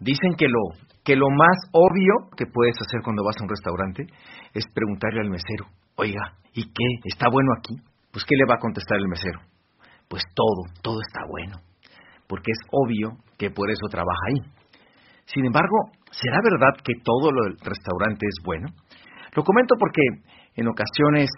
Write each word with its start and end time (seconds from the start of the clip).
Dicen 0.00 0.34
que 0.36 0.46
lo, 0.48 0.76
que 1.04 1.16
lo 1.16 1.28
más 1.30 1.56
obvio 1.72 2.30
que 2.36 2.46
puedes 2.46 2.76
hacer 2.80 3.00
cuando 3.02 3.24
vas 3.24 3.36
a 3.40 3.44
un 3.44 3.50
restaurante 3.50 4.06
es 4.52 4.64
preguntarle 4.74 5.20
al 5.20 5.30
mesero, 5.30 5.66
oiga, 5.96 6.36
¿y 6.52 6.64
qué? 6.64 6.88
¿Está 7.04 7.28
bueno 7.30 7.52
aquí? 7.58 7.74
Pues 8.12 8.24
¿qué 8.24 8.36
le 8.36 8.48
va 8.48 8.56
a 8.56 8.60
contestar 8.60 8.98
el 8.98 9.08
mesero? 9.08 9.40
Pues 10.08 10.22
todo, 10.34 10.62
todo 10.82 10.98
está 11.00 11.20
bueno, 11.28 11.56
porque 12.28 12.52
es 12.52 12.58
obvio 12.70 13.16
que 13.38 13.50
por 13.50 13.70
eso 13.70 13.86
trabaja 13.90 14.20
ahí. 14.28 14.52
Sin 15.26 15.44
embargo, 15.44 15.90
¿será 16.10 16.38
verdad 16.42 16.80
que 16.84 16.94
todo 17.02 17.32
lo 17.32 17.44
del 17.44 17.58
restaurante 17.58 18.26
es 18.26 18.42
bueno? 18.44 18.68
Lo 19.34 19.42
comento 19.42 19.74
porque 19.78 20.02
en 20.54 20.68
ocasiones, 20.68 21.30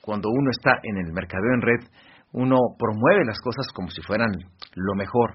cuando 0.00 0.28
uno 0.30 0.50
está 0.50 0.80
en 0.82 0.96
el 0.98 1.12
mercadeo 1.12 1.54
en 1.54 1.62
red, 1.62 1.88
uno 2.32 2.56
promueve 2.78 3.24
las 3.24 3.38
cosas 3.40 3.66
como 3.74 3.88
si 3.88 4.02
fueran 4.02 4.32
lo 4.74 4.94
mejor. 4.96 5.34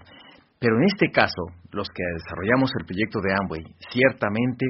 Pero 0.59 0.75
en 0.75 0.83
este 0.83 1.09
caso, 1.09 1.55
los 1.71 1.87
que 1.87 2.03
desarrollamos 2.19 2.71
el 2.79 2.85
proyecto 2.85 3.19
de 3.21 3.31
Amway, 3.31 3.63
ciertamente 3.91 4.65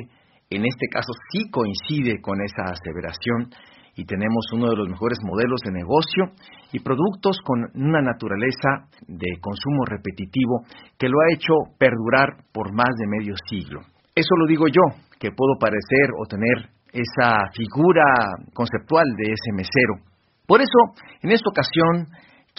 en 0.50 0.66
este 0.66 0.88
caso 0.88 1.12
sí 1.32 1.50
coincide 1.50 2.22
con 2.22 2.42
esa 2.42 2.72
aseveración 2.72 3.50
y 3.96 4.06
tenemos 4.06 4.46
uno 4.54 4.70
de 4.70 4.78
los 4.78 4.88
mejores 4.88 5.18
modelos 5.26 5.60
de 5.66 5.72
negocio 5.72 6.32
y 6.72 6.80
productos 6.80 7.38
con 7.44 7.66
una 7.74 8.02
naturaleza 8.02 8.86
de 9.08 9.38
consumo 9.42 9.86
repetitivo 9.86 10.62
que 10.98 11.10
lo 11.10 11.18
ha 11.20 11.34
hecho 11.34 11.54
perdurar 11.78 12.46
por 12.54 12.74
más 12.74 12.90
de 12.98 13.08
medio 13.08 13.34
siglo. 13.50 13.82
Eso 14.16 14.36
lo 14.38 14.48
digo 14.48 14.68
yo, 14.68 14.82
que 15.20 15.32
puedo 15.32 15.58
parecer 15.60 16.14
o 16.18 16.26
tener 16.26 16.70
esa 16.94 17.50
figura 17.54 18.06
conceptual 18.54 19.06
de 19.18 19.34
ese 19.34 19.52
mesero. 19.54 20.06
Por 20.48 20.62
eso, 20.62 20.98
en 21.22 21.32
esta 21.32 21.50
ocasión, 21.50 22.08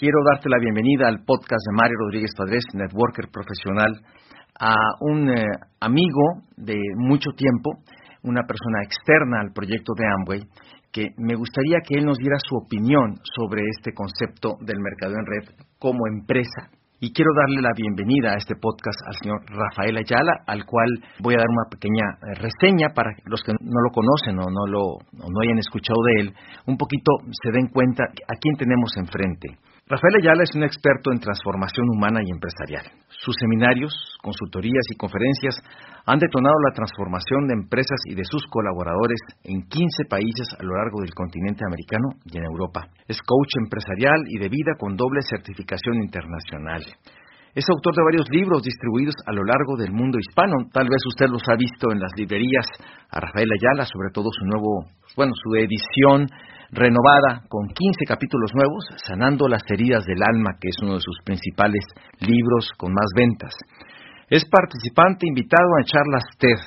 quiero 0.00 0.16
darte 0.32 0.48
la 0.48 0.56
bienvenida 0.59 1.09
al 1.09 1.20
podcast 1.27 1.60
de 1.60 1.77
Mario 1.77 1.96
Rodríguez 2.00 2.32
Padres, 2.34 2.64
networker 2.72 3.28
profesional, 3.28 4.00
a 4.59 4.73
un 5.00 5.28
eh, 5.28 5.45
amigo 5.78 6.40
de 6.56 6.80
mucho 6.96 7.32
tiempo, 7.36 7.84
una 8.23 8.40
persona 8.48 8.80
externa 8.80 9.45
al 9.45 9.52
proyecto 9.52 9.92
de 9.92 10.07
Amway, 10.09 10.40
que 10.90 11.12
me 11.18 11.37
gustaría 11.37 11.84
que 11.84 11.98
él 11.98 12.07
nos 12.07 12.16
diera 12.16 12.38
su 12.40 12.57
opinión 12.57 13.20
sobre 13.37 13.60
este 13.76 13.92
concepto 13.92 14.57
del 14.65 14.80
mercado 14.80 15.20
en 15.20 15.26
red 15.29 15.45
como 15.79 16.09
empresa. 16.09 16.73
Y 16.98 17.12
quiero 17.12 17.32
darle 17.37 17.60
la 17.60 17.76
bienvenida 17.76 18.32
a 18.32 18.40
este 18.40 18.57
podcast 18.57 18.96
al 19.04 19.16
señor 19.20 19.45
Rafael 19.52 20.01
Ayala, 20.01 20.32
al 20.46 20.64
cual 20.64 20.88
voy 21.20 21.35
a 21.35 21.45
dar 21.45 21.48
una 21.48 21.68
pequeña 21.68 22.09
eh, 22.24 22.40
reseña 22.40 22.88
para 22.96 23.12
los 23.26 23.42
que 23.42 23.52
no 23.52 23.80
lo 23.85 23.90
conocen 23.92 24.40
o 24.40 24.48
no, 24.48 24.64
lo, 24.64 24.96
o 24.96 25.29
no 25.29 25.40
hayan 25.45 25.59
escuchado 25.59 26.01
de 26.09 26.23
él, 26.24 26.35
un 26.66 26.79
poquito 26.79 27.12
se 27.37 27.52
den 27.52 27.68
cuenta 27.68 28.04
a 28.04 28.35
quién 28.40 28.57
tenemos 28.57 28.96
enfrente. 28.96 29.60
Rafael 29.91 30.23
Ayala 30.23 30.46
es 30.46 30.55
un 30.55 30.63
experto 30.63 31.10
en 31.10 31.19
transformación 31.19 31.83
humana 31.91 32.23
y 32.23 32.30
empresarial. 32.30 32.87
Sus 33.10 33.35
seminarios, 33.35 33.91
consultorías 34.23 34.87
y 34.87 34.95
conferencias 34.95 35.59
han 36.07 36.23
detonado 36.23 36.55
la 36.63 36.71
transformación 36.79 37.51
de 37.51 37.59
empresas 37.59 37.99
y 38.07 38.15
de 38.15 38.23
sus 38.23 38.47
colaboradores 38.47 39.19
en 39.43 39.66
15 39.66 40.07
países 40.07 40.47
a 40.55 40.63
lo 40.63 40.79
largo 40.79 41.02
del 41.02 41.10
continente 41.10 41.66
americano 41.66 42.07
y 42.23 42.38
en 42.38 42.45
Europa. 42.47 42.87
Es 43.10 43.19
coach 43.19 43.51
empresarial 43.59 44.30
y 44.30 44.38
de 44.38 44.49
vida 44.49 44.79
con 44.79 44.95
doble 44.95 45.27
certificación 45.27 45.99
internacional. 45.99 46.87
Es 47.51 47.66
autor 47.66 47.91
de 47.99 48.07
varios 48.07 48.30
libros 48.30 48.63
distribuidos 48.63 49.19
a 49.27 49.35
lo 49.35 49.43
largo 49.43 49.75
del 49.75 49.91
mundo 49.91 50.23
hispano. 50.23 50.71
Tal 50.71 50.87
vez 50.87 51.02
usted 51.02 51.27
los 51.27 51.43
ha 51.51 51.59
visto 51.59 51.91
en 51.91 51.99
las 51.99 52.15
librerías 52.15 52.71
a 53.10 53.19
Rafael 53.19 53.51
Ayala, 53.51 53.91
sobre 53.91 54.15
todo 54.15 54.30
su 54.30 54.47
nuevo, 54.47 54.87
bueno, 55.16 55.32
su 55.35 55.51
edición 55.59 56.30
renovada 56.73 57.43
con 57.49 57.66
15 57.66 58.04
capítulos 58.07 58.52
nuevos, 58.54 58.87
Sanando 59.07 59.49
las 59.49 59.63
heridas 59.68 60.04
del 60.07 60.23
alma, 60.23 60.57
que 60.60 60.68
es 60.68 60.76
uno 60.82 60.95
de 60.95 61.01
sus 61.01 61.18
principales 61.24 61.82
libros 62.21 62.71
con 62.76 62.93
más 62.93 63.10
ventas. 63.15 63.54
Es 64.28 64.44
participante 64.47 65.26
invitado 65.26 65.66
a 65.75 65.84
charlas 65.84 66.25
TED. 66.38 66.62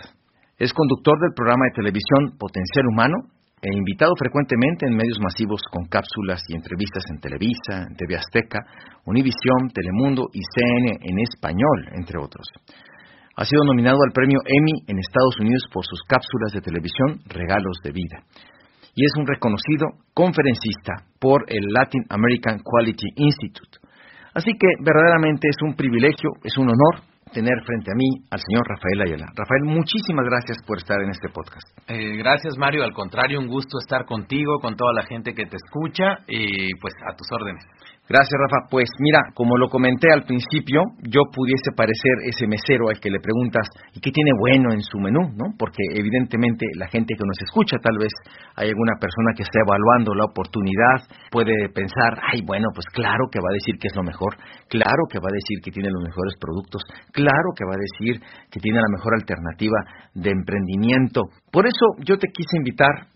Es 0.57 0.73
conductor 0.73 1.19
del 1.19 1.33
programa 1.33 1.65
de 1.71 1.81
televisión 1.81 2.37
Potencial 2.37 2.85
Humano 2.91 3.15
e 3.61 3.71
invitado 3.71 4.11
frecuentemente 4.19 4.85
en 4.85 4.95
medios 4.95 5.19
masivos 5.23 5.61
con 5.71 5.87
cápsulas 5.87 6.43
y 6.49 6.55
entrevistas 6.55 7.03
en 7.09 7.21
Televisa, 7.21 7.87
en 7.87 7.95
TV 7.95 8.17
Azteca, 8.17 8.59
Univisión, 9.05 9.71
Telemundo 9.73 10.27
y 10.33 10.41
CNN 10.43 10.99
en 10.99 11.19
español, 11.19 11.95
entre 11.95 12.19
otros. 12.19 12.43
Ha 13.37 13.45
sido 13.45 13.63
nominado 13.63 13.97
al 14.05 14.11
premio 14.11 14.39
Emmy 14.45 14.83
en 14.87 14.99
Estados 14.99 15.39
Unidos 15.39 15.63
por 15.71 15.85
sus 15.85 16.03
cápsulas 16.03 16.51
de 16.53 16.61
televisión 16.61 17.23
Regalos 17.25 17.79
de 17.83 17.91
Vida 17.91 18.19
y 18.95 19.05
es 19.05 19.11
un 19.17 19.25
reconocido 19.25 19.87
conferencista 20.13 21.05
por 21.19 21.45
el 21.47 21.63
Latin 21.73 22.03
American 22.09 22.59
Quality 22.63 23.07
Institute. 23.15 23.79
Así 24.33 24.51
que 24.59 24.67
verdaderamente 24.81 25.47
es 25.49 25.57
un 25.63 25.75
privilegio, 25.75 26.31
es 26.43 26.57
un 26.57 26.69
honor 26.69 27.13
tener 27.33 27.53
frente 27.65 27.91
a 27.91 27.95
mí 27.95 28.25
al 28.29 28.39
señor 28.39 28.63
Rafael 28.67 29.01
Ayala. 29.01 29.25
Rafael, 29.35 29.63
muchísimas 29.65 30.25
gracias 30.25 30.57
por 30.65 30.77
estar 30.77 31.01
en 31.01 31.09
este 31.09 31.29
podcast. 31.29 31.65
Eh, 31.87 32.17
gracias, 32.17 32.57
Mario. 32.57 32.83
Al 32.83 32.93
contrario, 32.93 33.39
un 33.39 33.47
gusto 33.47 33.79
estar 33.79 34.05
contigo, 34.05 34.59
con 34.59 34.75
toda 34.75 34.93
la 34.93 35.03
gente 35.03 35.33
que 35.33 35.45
te 35.45 35.57
escucha 35.57 36.19
y 36.27 36.73
pues 36.75 36.93
a 37.09 37.15
tus 37.15 37.27
órdenes. 37.31 37.65
Gracias, 38.03 38.35
Rafa. 38.35 38.67
Pues 38.69 38.89
mira, 38.99 39.31
como 39.33 39.55
lo 39.55 39.69
comenté 39.69 40.11
al 40.11 40.23
principio, 40.27 40.83
yo 41.07 41.23
pudiese 41.31 41.71
parecer 41.71 42.27
ese 42.27 42.47
mesero 42.47 42.89
al 42.91 42.99
que 42.99 43.09
le 43.09 43.23
preguntas, 43.23 43.63
¿y 43.95 44.01
qué 44.01 44.11
tiene 44.11 44.31
bueno 44.37 44.73
en 44.73 44.81
su 44.81 44.99
menú? 44.99 45.31
¿no? 45.39 45.55
Porque 45.57 45.79
evidentemente 45.95 46.67
la 46.75 46.87
gente 46.91 47.15
que 47.15 47.23
nos 47.23 47.39
escucha, 47.39 47.79
tal 47.79 47.95
vez 47.97 48.11
hay 48.59 48.75
alguna 48.75 48.99
persona 48.99 49.31
que 49.37 49.43
está 49.43 49.63
evaluando 49.63 50.13
la 50.15 50.25
oportunidad, 50.25 51.07
puede 51.31 51.69
pensar, 51.71 52.19
ay, 52.27 52.43
bueno, 52.43 52.67
pues 52.75 52.85
claro 52.91 53.31
que 53.31 53.39
va 53.39 53.47
a 53.47 53.55
decir 53.55 53.79
que 53.79 53.87
es 53.87 53.95
lo 53.95 54.03
mejor, 54.03 54.35
claro 54.67 55.07
que 55.07 55.23
va 55.23 55.31
a 55.31 55.39
decir 55.39 55.63
que 55.63 55.71
tiene 55.71 55.87
los 55.87 56.03
mejores 56.03 56.35
productos, 56.35 56.83
claro 57.15 57.55
que 57.55 57.63
va 57.63 57.71
a 57.71 57.87
decir 57.87 58.19
que 58.51 58.59
tiene 58.59 58.83
la 58.83 58.91
mejor 58.91 59.15
alternativa 59.15 59.79
de 60.13 60.29
emprendimiento. 60.29 61.31
Por 61.55 61.67
eso 61.67 62.03
yo 62.03 62.19
te 62.19 62.27
quise 62.27 62.57
invitar 62.59 63.12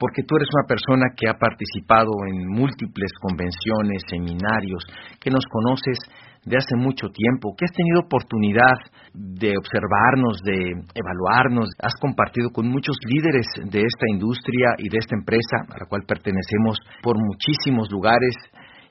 porque 0.00 0.24
tú 0.24 0.36
eres 0.36 0.48
una 0.56 0.66
persona 0.66 1.12
que 1.14 1.28
ha 1.28 1.36
participado 1.36 2.08
en 2.26 2.48
múltiples 2.48 3.12
convenciones, 3.20 4.00
seminarios, 4.08 4.80
que 5.20 5.28
nos 5.28 5.44
conoces 5.44 5.98
de 6.40 6.56
hace 6.56 6.74
mucho 6.74 7.12
tiempo, 7.12 7.52
que 7.52 7.66
has 7.66 7.76
tenido 7.76 8.00
oportunidad 8.08 8.80
de 9.12 9.52
observarnos, 9.60 10.40
de 10.40 10.72
evaluarnos, 10.96 11.68
has 11.84 11.92
compartido 12.00 12.48
con 12.48 12.66
muchos 12.66 12.96
líderes 13.04 13.44
de 13.70 13.80
esta 13.84 14.06
industria 14.08 14.72
y 14.78 14.88
de 14.88 14.96
esta 14.96 15.16
empresa 15.16 15.68
a 15.68 15.84
la 15.84 15.86
cual 15.86 16.08
pertenecemos 16.08 16.80
por 17.02 17.20
muchísimos 17.20 17.92
lugares 17.92 18.32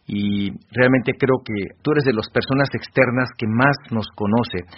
y 0.06 0.54
realmente 0.72 1.14
creo 1.18 1.42
que 1.44 1.74
tú 1.82 1.92
eres 1.92 2.04
de 2.06 2.14
las 2.14 2.30
personas 2.30 2.70
externas 2.74 3.30
que 3.38 3.48
más 3.48 3.78
nos 3.90 4.06
conoce. 4.14 4.70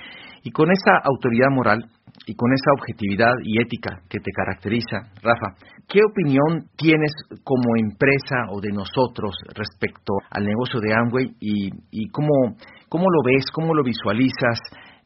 Y 0.43 0.51
con 0.51 0.71
esa 0.71 0.95
autoridad 1.03 1.51
moral 1.51 1.85
y 2.25 2.35
con 2.35 2.51
esa 2.53 2.71
objetividad 2.77 3.33
y 3.43 3.61
ética 3.61 4.01
que 4.09 4.19
te 4.19 4.31
caracteriza, 4.31 5.11
Rafa, 5.21 5.55
¿qué 5.87 5.99
opinión 6.03 6.69
tienes 6.77 7.11
como 7.43 7.75
empresa 7.77 8.51
o 8.51 8.61
de 8.61 8.71
nosotros 8.71 9.33
respecto 9.55 10.13
al 10.29 10.45
negocio 10.45 10.79
de 10.79 10.93
Amway 10.93 11.35
y, 11.39 11.69
y 11.91 12.09
cómo, 12.09 12.55
cómo 12.89 13.05
lo 13.09 13.23
ves, 13.23 13.45
cómo 13.53 13.73
lo 13.73 13.83
visualizas? 13.83 14.59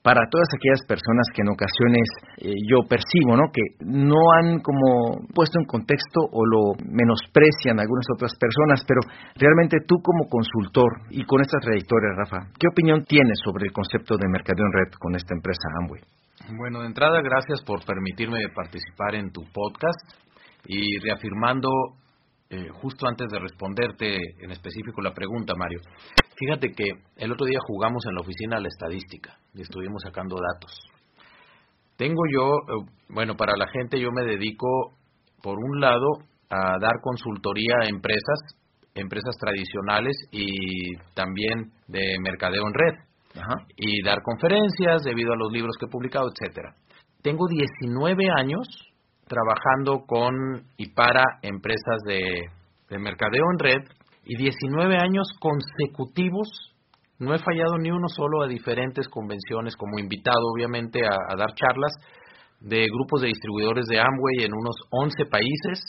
para 0.06 0.22
todas 0.30 0.46
aquellas 0.54 0.86
personas 0.86 1.26
que 1.34 1.42
en 1.42 1.50
ocasiones 1.50 2.06
eh, 2.38 2.54
yo 2.70 2.86
percibo, 2.86 3.34
¿no? 3.34 3.50
Que 3.50 3.82
no 3.82 4.22
han 4.38 4.62
como 4.62 5.26
puesto 5.34 5.58
en 5.58 5.66
contexto 5.66 6.22
o 6.30 6.46
lo 6.46 6.78
menosprecian 6.86 7.82
algunas 7.82 8.06
otras 8.14 8.38
personas, 8.38 8.86
pero 8.86 9.02
realmente 9.34 9.82
tú 9.82 9.98
como 10.06 10.30
consultor 10.30 11.10
y 11.10 11.26
con 11.26 11.42
esta 11.42 11.58
trayectoria, 11.58 12.14
Rafa, 12.22 12.54
¿qué 12.54 12.68
opinión 12.70 13.04
tienes 13.04 13.42
sobre 13.44 13.66
el 13.66 13.74
concepto 13.74 14.14
de 14.16 14.30
mercadeo 14.30 14.70
en 14.70 14.78
red 14.78 14.94
con 14.94 15.16
esta 15.16 15.34
empresa 15.34 15.74
Amway? 15.82 16.02
Bueno, 16.48 16.82
de 16.82 16.86
entrada, 16.86 17.22
gracias 17.24 17.64
por 17.66 17.84
permitirme 17.84 18.38
participar 18.54 19.16
en 19.16 19.32
tu 19.32 19.42
podcast 19.52 20.14
y 20.68 21.00
reafirmando 21.00 21.70
eh, 22.52 22.68
justo 22.72 23.08
antes 23.08 23.28
de 23.32 23.40
responderte 23.40 24.16
en 24.40 24.52
específico 24.52 25.02
la 25.02 25.12
pregunta, 25.12 25.56
Mario, 25.58 25.80
fíjate 26.38 26.72
que 26.72 26.86
el 27.18 27.32
otro 27.32 27.48
día 27.48 27.58
jugamos 27.66 28.06
en 28.06 28.14
la 28.14 28.22
oficina 28.22 28.60
la 28.60 28.68
estadística 28.68 29.40
y 29.56 29.64
estuvimos 29.64 30.04
sacando 30.04 30.36
datos. 30.36 30.80
Tengo 31.98 32.22
yo, 32.32 32.46
eh, 32.46 32.92
bueno, 33.10 33.36
para 33.36 33.58
la 33.58 33.68
gente 33.68 34.00
yo 34.00 34.12
me 34.12 34.24
dedico, 34.24 34.68
por 35.42 35.58
un 35.58 35.82
lado, 35.82 36.08
a 36.52 36.78
dar 36.80 37.02
consultoría 37.02 37.74
a 37.82 37.88
empresas, 37.88 38.40
empresas 38.94 39.36
tradicionales 39.40 40.16
y 40.30 40.96
también 41.16 41.72
de 41.88 42.18
mercadeo 42.22 42.68
en 42.68 42.74
red, 42.76 43.15
y 43.76 44.04
dar 44.04 44.22
conferencias 44.22 45.04
debido 45.04 45.34
a 45.34 45.38
los 45.38 45.52
libros 45.52 45.76
que 45.80 45.86
he 45.86 45.90
publicado, 45.90 46.30
etcétera. 46.30 46.76
Tengo 47.22 47.48
19 47.48 48.24
años 48.38 48.68
trabajando 49.28 50.06
con 50.06 50.64
y 50.78 50.94
para 50.94 51.24
empresas 51.42 52.02
de, 52.06 52.50
mercadeo 53.00 53.44
en 53.52 53.60
red 53.60 53.84
y 54.26 54.38
19 54.38 54.96
años 54.98 55.28
consecutivos 55.40 56.48
no 57.18 57.34
he 57.34 57.40
fallado 57.40 57.78
ni 57.78 57.92
uno 57.92 58.08
solo 58.08 58.44
a 58.44 58.48
diferentes 58.48 59.08
convenciones 59.08 59.76
como 59.76 60.00
invitado 60.00 60.40
obviamente 60.54 61.00
a, 61.06 61.36
dar 61.36 61.54
charlas 61.56 61.94
de 62.60 62.86
grupos 62.88 63.22
de 63.22 63.28
distribuidores 63.28 63.86
de 63.88 64.00
Amway 64.00 64.46
en 64.46 64.54
unos 64.54 64.76
11 64.92 65.26
países 65.26 65.84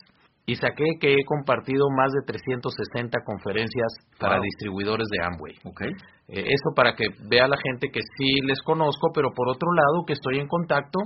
y 0.47 0.55
saqué 0.55 0.85
que 1.01 1.13
he 1.13 1.25
compartido 1.27 1.91
más 1.91 2.13
de 2.13 2.23
360 2.25 3.19
conferencias 3.25 3.99
para 4.19 4.41
distribuidores 4.41 5.09
de 5.11 5.25
Amway. 5.25 5.55
Okay. 5.65 5.91
Eh, 6.29 6.47
eso 6.47 6.71
para 6.75 6.95
que 6.95 7.09
vea 7.29 7.49
la 7.49 7.57
gente 7.59 7.89
que 7.91 8.01
sí 8.17 8.41
les 8.47 8.63
conozco, 8.63 9.11
pero 9.13 9.31
por 9.35 9.49
otro 9.49 9.69
lado 9.73 10.05
que 10.07 10.13
estoy 10.13 10.39
en 10.39 10.47
contacto 10.47 11.01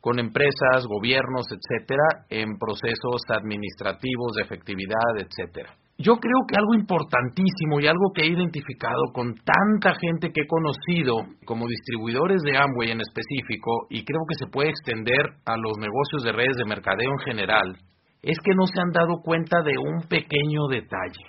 con 0.00 0.18
empresas, 0.18 0.86
gobiernos, 0.86 1.46
etcétera, 1.50 2.26
en 2.28 2.58
procesos 2.58 3.22
administrativos 3.28 4.36
de 4.36 4.42
efectividad, 4.42 5.16
etcétera. 5.16 5.74
Yo 5.96 6.16
creo 6.16 6.44
que 6.46 6.56
algo 6.56 6.74
importantísimo 6.74 7.80
y 7.80 7.86
algo 7.86 8.12
que 8.14 8.22
he 8.22 8.26
identificado 8.26 9.00
con 9.14 9.34
tanta 9.34 9.94
gente 9.94 10.30
que 10.30 10.42
he 10.42 10.46
conocido 10.46 11.24
como 11.46 11.66
distribuidores 11.66 12.42
de 12.42 12.58
Amway 12.58 12.90
en 12.90 13.00
específico, 13.00 13.86
y 13.88 14.04
creo 14.04 14.20
que 14.28 14.34
se 14.34 14.50
puede 14.50 14.70
extender 14.70 15.24
a 15.46 15.56
los 15.56 15.78
negocios 15.78 16.22
de 16.22 16.32
redes 16.32 16.56
de 16.58 16.66
mercadeo 16.66 17.10
en 17.10 17.24
general, 17.24 17.76
es 18.24 18.38
que 18.42 18.54
no 18.54 18.66
se 18.66 18.80
han 18.80 18.90
dado 18.90 19.20
cuenta 19.22 19.62
de 19.62 19.74
un 19.78 20.08
pequeño 20.08 20.66
detalle. 20.68 21.24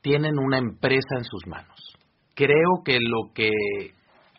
Tienen 0.00 0.38
una 0.38 0.58
empresa 0.58 1.16
en 1.18 1.24
sus 1.24 1.46
manos. 1.46 1.78
Creo 2.34 2.82
que 2.84 2.98
lo 2.98 3.32
que 3.34 3.50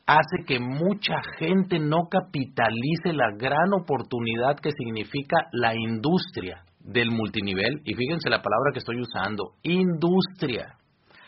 hace 0.08 0.44
que 0.46 0.60
mucha 0.60 1.22
gente 1.38 1.80
no 1.80 2.08
capitalice 2.10 3.14
la 3.14 3.30
gran 3.38 3.74
oportunidad 3.80 4.58
que 4.62 4.72
significa 4.72 5.48
la 5.52 5.76
industria 5.76 6.64
del 6.80 7.12
multinivel, 7.12 7.82
y 7.86 7.94
fíjense 7.94 8.30
la 8.30 8.42
palabra 8.42 8.72
que 8.74 8.80
estoy 8.80 9.00
usando, 9.00 9.54
industria. 9.62 10.76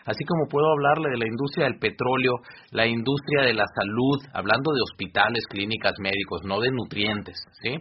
Así 0.05 0.25
como 0.25 0.49
puedo 0.49 0.65
hablarle 0.71 1.11
de 1.11 1.17
la 1.17 1.27
industria 1.27 1.65
del 1.65 1.79
petróleo, 1.79 2.33
la 2.71 2.87
industria 2.87 3.43
de 3.43 3.53
la 3.53 3.65
salud, 3.73 4.19
hablando 4.33 4.73
de 4.73 4.81
hospitales, 4.81 5.45
clínicas, 5.47 5.93
médicos, 5.99 6.41
no 6.43 6.59
de 6.59 6.71
nutrientes, 6.71 7.37
¿sí? 7.61 7.77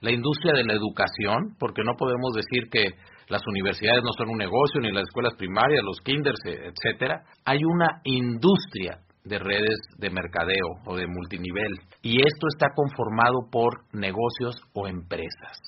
La 0.00 0.12
industria 0.12 0.52
de 0.54 0.64
la 0.64 0.74
educación, 0.74 1.56
porque 1.58 1.82
no 1.84 1.94
podemos 1.96 2.32
decir 2.34 2.68
que 2.70 2.84
las 3.28 3.42
universidades 3.46 4.02
no 4.04 4.12
son 4.16 4.30
un 4.30 4.38
negocio, 4.38 4.80
ni 4.80 4.92
las 4.92 5.04
escuelas 5.04 5.34
primarias, 5.36 5.82
los 5.84 6.00
kinders, 6.00 6.40
etcétera. 6.44 7.22
Hay 7.44 7.58
una 7.64 8.00
industria 8.04 8.98
de 9.24 9.38
redes 9.38 9.76
de 9.98 10.10
mercadeo 10.10 10.78
o 10.86 10.96
de 10.96 11.06
multinivel, 11.06 11.72
y 12.02 12.18
esto 12.18 12.46
está 12.54 12.68
conformado 12.74 13.38
por 13.50 13.82
negocios 13.92 14.54
o 14.72 14.86
empresas. 14.86 15.58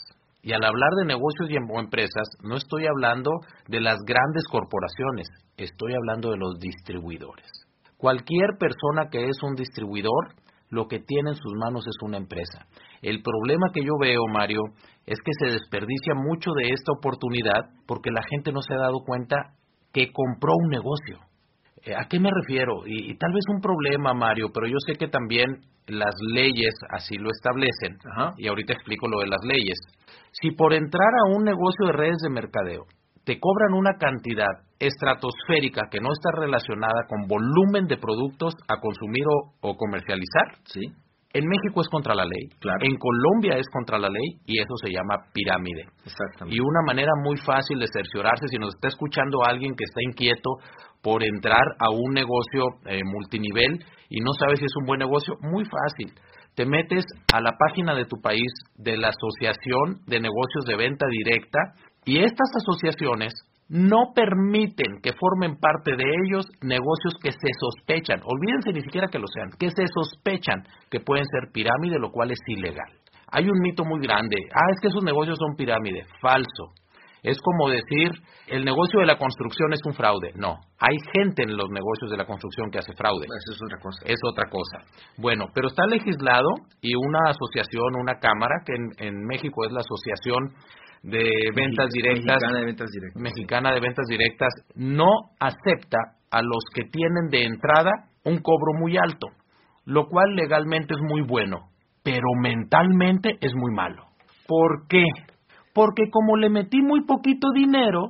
Y 0.43 0.53
al 0.53 0.65
hablar 0.65 0.91
de 1.01 1.07
negocios 1.07 1.51
y 1.51 1.57
em-, 1.57 1.79
empresas, 1.79 2.29
no 2.43 2.57
estoy 2.57 2.87
hablando 2.87 3.31
de 3.67 3.81
las 3.81 3.99
grandes 4.07 4.45
corporaciones, 4.51 5.29
estoy 5.57 5.95
hablando 5.95 6.31
de 6.31 6.39
los 6.39 6.59
distribuidores. 6.61 7.47
Cualquier 7.97 8.51
persona 8.59 9.11
que 9.11 9.25
es 9.25 9.43
un 9.43 9.57
distribuidor, 9.57 10.35
lo 10.71 10.87
que 10.87 11.01
tiene 11.01 11.31
en 11.31 11.37
sus 11.37 11.53
manos 11.55 11.87
es 11.87 11.97
una 12.03 12.17
empresa. 12.17 12.67
El 13.03 13.23
problema 13.23 13.71
que 13.73 13.83
yo 13.83 13.93
veo, 14.01 14.23
Mario, 14.33 14.61
es 15.07 15.19
que 15.25 15.33
se 15.39 15.53
desperdicia 15.53 16.15
mucho 16.15 16.51
de 16.53 16.69
esta 16.69 16.93
oportunidad 16.93 17.71
porque 17.87 18.11
la 18.11 18.23
gente 18.29 18.53
no 18.53 18.61
se 18.63 18.75
ha 18.75 18.79
dado 18.79 19.01
cuenta 19.05 19.55
que 19.93 20.13
compró 20.13 20.53
un 20.63 20.69
negocio. 20.69 21.19
Eh, 21.85 21.95
¿A 21.95 22.07
qué 22.09 22.21
me 22.21 22.31
refiero? 22.31 22.87
Y, 22.87 23.17
tal 23.17 23.33
vez 23.33 23.45
un 23.55 23.61
problema, 23.61 24.13
Mario, 24.13 24.51
pero 24.53 24.67
yo 24.67 24.77
sé 24.87 24.95
que 24.97 25.09
también 25.09 25.47
las 25.87 26.15
leyes 26.33 26.75
así 26.91 27.17
lo 27.17 27.31
establecen. 27.31 27.97
Y 28.37 28.49
ahorita 28.49 28.75
explico 28.75 29.09
lo 29.09 29.21
de 29.21 29.29
las 29.29 29.41
leyes. 29.45 29.79
Si 30.33 30.51
por 30.51 30.75
entrar 30.75 31.09
a 31.25 31.37
un 31.37 31.45
negocio 31.45 31.87
de 31.87 31.93
redes 31.93 32.19
de 32.23 32.31
mercadeo 32.31 32.85
te 33.29 33.39
cobran 33.39 33.75
una 33.75 33.93
cantidad 34.01 34.65
estratosférica 34.81 35.83
que 35.91 36.01
no 36.01 36.09
está 36.17 36.31
relacionada 36.33 37.05
con 37.07 37.29
volumen 37.29 37.85
de 37.85 37.99
productos 37.99 38.55
a 38.67 38.81
consumir 38.81 39.23
o, 39.61 39.77
comercializar, 39.77 40.57
¿Sí? 40.65 40.81
en 41.35 41.45
México 41.45 41.83
es 41.83 41.89
contra 41.91 42.15
la 42.15 42.25
ley, 42.25 42.49
en 42.81 42.97
Colombia 42.97 43.59
es 43.59 43.69
contra 43.71 43.99
la 43.99 44.09
ley 44.09 44.41
y 44.47 44.59
eso 44.61 44.73
se 44.83 44.91
llama 44.91 45.29
pirámide. 45.35 45.85
Y 46.49 46.59
una 46.59 46.81
manera 46.87 47.13
muy 47.23 47.37
fácil 47.37 47.79
de 47.79 47.87
cerciorarse, 47.93 48.49
si 48.49 48.57
nos 48.57 48.75
está 48.75 48.89
escuchando 48.89 49.45
alguien 49.45 49.77
que 49.77 49.85
está 49.85 50.01
inquieto 50.03 50.49
por 51.03 51.23
entrar 51.23 51.77
a 51.81 51.91
un 51.91 52.15
negocio 52.15 52.81
eh, 52.87 53.03
multinivel 53.05 53.85
y 54.09 54.21
no 54.21 54.33
sabe 54.33 54.57
si 54.57 54.65
es 54.65 54.73
un 54.81 54.87
buen 54.87 55.01
negocio, 55.01 55.35
muy 55.43 55.65
fácil 55.67 56.15
te 56.59 56.67
metes 56.67 57.05
a 57.33 57.41
la 57.41 57.53
página 57.57 57.95
de 57.95 58.05
tu 58.05 58.21
país 58.21 58.51
de 58.75 58.97
la 58.97 59.11
Asociación 59.11 60.03
de 60.09 60.19
Negocios 60.19 60.65
de 60.67 60.77
Venta 60.77 61.07
Directa 61.09 61.61
y 62.09 62.25
estas 62.25 62.49
asociaciones 62.57 63.35
no 63.69 64.15
permiten 64.15 64.97
que 65.03 65.13
formen 65.13 65.61
parte 65.61 65.95
de 65.95 66.05
ellos 66.25 66.47
negocios 66.63 67.13
que 67.23 67.33
se 67.33 67.51
sospechan, 67.61 68.23
olvídense 68.25 68.73
ni 68.73 68.81
siquiera 68.81 69.09
que 69.09 69.19
lo 69.19 69.27
sean, 69.27 69.51
que 69.59 69.69
se 69.69 69.85
sospechan 69.93 70.65
que 70.91 71.01
pueden 71.01 71.27
ser 71.27 71.53
pirámide, 71.53 71.99
lo 71.99 72.11
cual 72.11 72.31
es 72.31 72.39
ilegal. 72.47 72.91
Hay 73.31 73.45
un 73.45 73.61
mito 73.61 73.85
muy 73.85 74.01
grande, 74.01 74.37
ah, 74.55 74.71
es 74.73 74.81
que 74.81 74.89
esos 74.89 75.05
negocios 75.05 75.37
son 75.37 75.55
pirámide, 75.55 76.07
falso. 76.23 76.73
Es 77.23 77.37
como 77.43 77.69
decir, 77.69 78.09
el 78.47 78.65
negocio 78.65 79.01
de 79.01 79.07
la 79.07 79.19
construcción 79.19 79.75
es 79.75 79.81
un 79.85 79.93
fraude. 79.93 80.33
No, 80.35 80.57
hay 80.81 80.97
gente 81.13 81.43
en 81.43 81.59
los 81.59 81.69
negocios 81.69 82.11
de 82.11 82.17
la 82.17 82.25
construcción 82.25 82.71
que 82.71 82.79
hace 82.79 82.95
fraude. 82.95 83.27
Eso 83.27 83.53
es 83.53 83.61
otra 83.63 83.79
cosa. 83.83 84.01
Es 84.07 84.21
otra 84.25 84.49
cosa. 84.49 84.79
Bueno, 85.19 85.47
pero 85.53 85.69
está 85.69 85.85
legislado 85.87 86.49
y 86.81 86.95
una 86.95 87.29
asociación, 87.29 88.01
una 88.01 88.19
cámara, 88.19 88.63
que 88.65 88.73
en, 89.05 89.27
México 89.27 89.67
es 89.67 89.73
la 89.73 89.81
Asociación 89.81 90.55
de 91.03 91.23
Ventas 91.55 91.89
Directas. 91.93 92.37
Mexicana 92.37 92.59
de 92.59 92.65
Ventas 92.65 92.91
Directas. 92.91 93.23
Mexicana 93.23 93.73
de 93.73 93.81
Ventas 93.81 94.07
Directas, 94.09 94.55
no 94.75 95.11
acepta 95.41 95.99
a 96.31 96.43
los 96.43 96.65
que 96.75 96.85
tienen 96.85 97.29
de 97.31 97.45
entrada 97.45 97.91
un 98.25 98.39
cobro 98.39 98.75
muy 98.79 98.97
alto, 98.97 99.29
lo 99.85 100.07
cual 100.09 100.35
legalmente 100.35 100.95
es 100.95 101.01
muy 101.01 101.23
bueno, 101.23 101.69
pero 102.03 102.27
mentalmente 102.41 103.39
es 103.41 103.55
muy 103.55 103.73
malo. 103.73 104.05
¿Por 104.47 104.87
qué? 104.89 105.05
porque 105.79 106.11
como 106.11 106.37
le 106.37 106.51
metí 106.51 106.83
muy 106.83 107.05
poquito 107.05 107.53
dinero, 107.55 108.09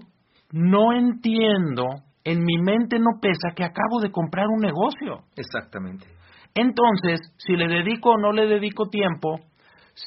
no 0.53 0.95
entiendo, 0.95 1.85
en 2.25 2.43
mi 2.43 2.57
mente 2.57 2.99
no 2.99 3.21
pesa 3.21 3.55
que 3.55 3.63
acabo 3.63 4.01
de 4.01 4.11
comprar 4.11 4.47
un 4.47 4.63
negocio. 4.63 5.27
Exactamente. 5.37 6.07
Entonces, 6.55 7.21
si 7.37 7.57
le 7.57 7.69
dedico 7.69 8.13
o 8.13 8.17
no 8.17 8.33
le 8.33 8.47
dedico 8.47 8.89
tiempo, 8.89 9.41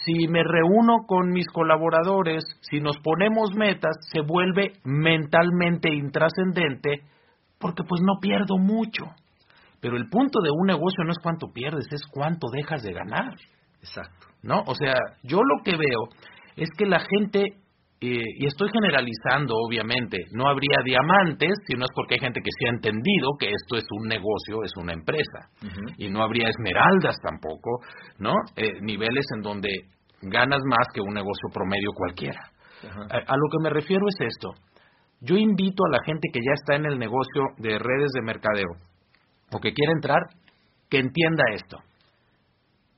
si 0.05 0.27
me 0.27 0.41
reúno 0.43 1.05
con 1.05 1.31
mis 1.31 1.47
colaboradores, 1.49 2.43
si 2.61 2.79
nos 2.79 2.97
ponemos 2.99 3.53
metas, 3.53 3.97
se 4.11 4.21
vuelve 4.21 4.73
mentalmente 4.85 5.93
intrascendente 5.93 7.01
porque 7.59 7.83
pues 7.83 8.01
no 8.01 8.19
pierdo 8.21 8.57
mucho. 8.57 9.05
Pero 9.81 9.97
el 9.97 10.09
punto 10.09 10.39
de 10.41 10.51
un 10.51 10.67
negocio 10.67 11.03
no 11.03 11.11
es 11.11 11.19
cuánto 11.21 11.51
pierdes, 11.51 11.87
es 11.91 12.03
cuánto 12.09 12.47
dejas 12.51 12.83
de 12.83 12.93
ganar. 12.93 13.35
Exacto. 13.81 14.27
¿No? 14.43 14.63
O 14.65 14.75
sea, 14.75 14.95
yo 15.23 15.39
lo 15.43 15.63
que 15.63 15.71
veo 15.71 16.07
es 16.55 16.69
que 16.77 16.85
la 16.85 16.99
gente, 16.99 17.57
y 18.03 18.47
estoy 18.47 18.67
generalizando 18.73 19.53
obviamente, 19.55 20.17
no 20.31 20.49
habría 20.49 20.77
diamantes 20.83 21.53
si 21.67 21.75
no 21.75 21.85
es 21.85 21.91
porque 21.93 22.15
hay 22.15 22.19
gente 22.19 22.41
que 22.41 22.49
se 22.57 22.67
ha 22.67 22.73
entendido 22.73 23.29
que 23.39 23.51
esto 23.51 23.77
es 23.77 23.85
un 23.91 24.07
negocio, 24.07 24.63
es 24.63 24.71
una 24.75 24.93
empresa, 24.93 25.49
y 25.99 26.09
no 26.09 26.23
habría 26.23 26.49
esmeraldas 26.49 27.15
tampoco, 27.21 27.79
¿no? 28.17 28.33
Eh, 28.55 28.73
niveles 28.81 29.25
en 29.35 29.41
donde 29.43 29.69
ganas 30.23 30.61
más 30.65 30.87
que 30.93 31.01
un 31.01 31.13
negocio 31.13 31.49
promedio 31.53 31.91
cualquiera. 31.93 32.41
A, 33.11 33.17
a 33.17 33.37
lo 33.37 33.49
que 33.51 33.61
me 33.61 33.69
refiero 33.69 34.03
es 34.07 34.27
esto. 34.27 34.53
Yo 35.19 35.35
invito 35.35 35.83
a 35.85 35.91
la 35.91 36.03
gente 36.03 36.29
que 36.33 36.39
ya 36.39 36.53
está 36.53 36.75
en 36.75 36.85
el 36.85 36.97
negocio 36.97 37.43
de 37.57 37.77
redes 37.77 38.11
de 38.15 38.21
mercadeo 38.23 38.71
o 39.53 39.59
que 39.59 39.73
quiere 39.73 39.91
entrar, 39.91 40.21
que 40.89 40.97
entienda 40.97 41.43
esto. 41.53 41.77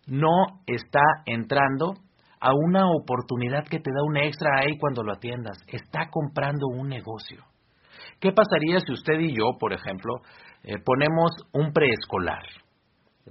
No 0.08 0.62
está 0.66 1.02
entrando 1.26 1.96
a 2.44 2.54
una 2.54 2.92
oportunidad 2.92 3.64
que 3.64 3.80
te 3.80 3.90
da 3.90 4.04
un 4.04 4.18
extra 4.18 4.60
ahí 4.60 4.78
cuando 4.78 5.02
lo 5.02 5.14
atiendas. 5.14 5.58
Está 5.66 6.10
comprando 6.12 6.68
un 6.68 6.90
negocio. 6.90 7.42
¿Qué 8.20 8.34
pasaría 8.34 8.80
si 8.82 8.92
usted 8.92 9.18
y 9.22 9.34
yo, 9.34 9.58
por 9.58 9.72
ejemplo, 9.72 10.16
eh, 10.64 10.74
ponemos 10.84 11.32
un 11.54 11.72
preescolar 11.72 12.44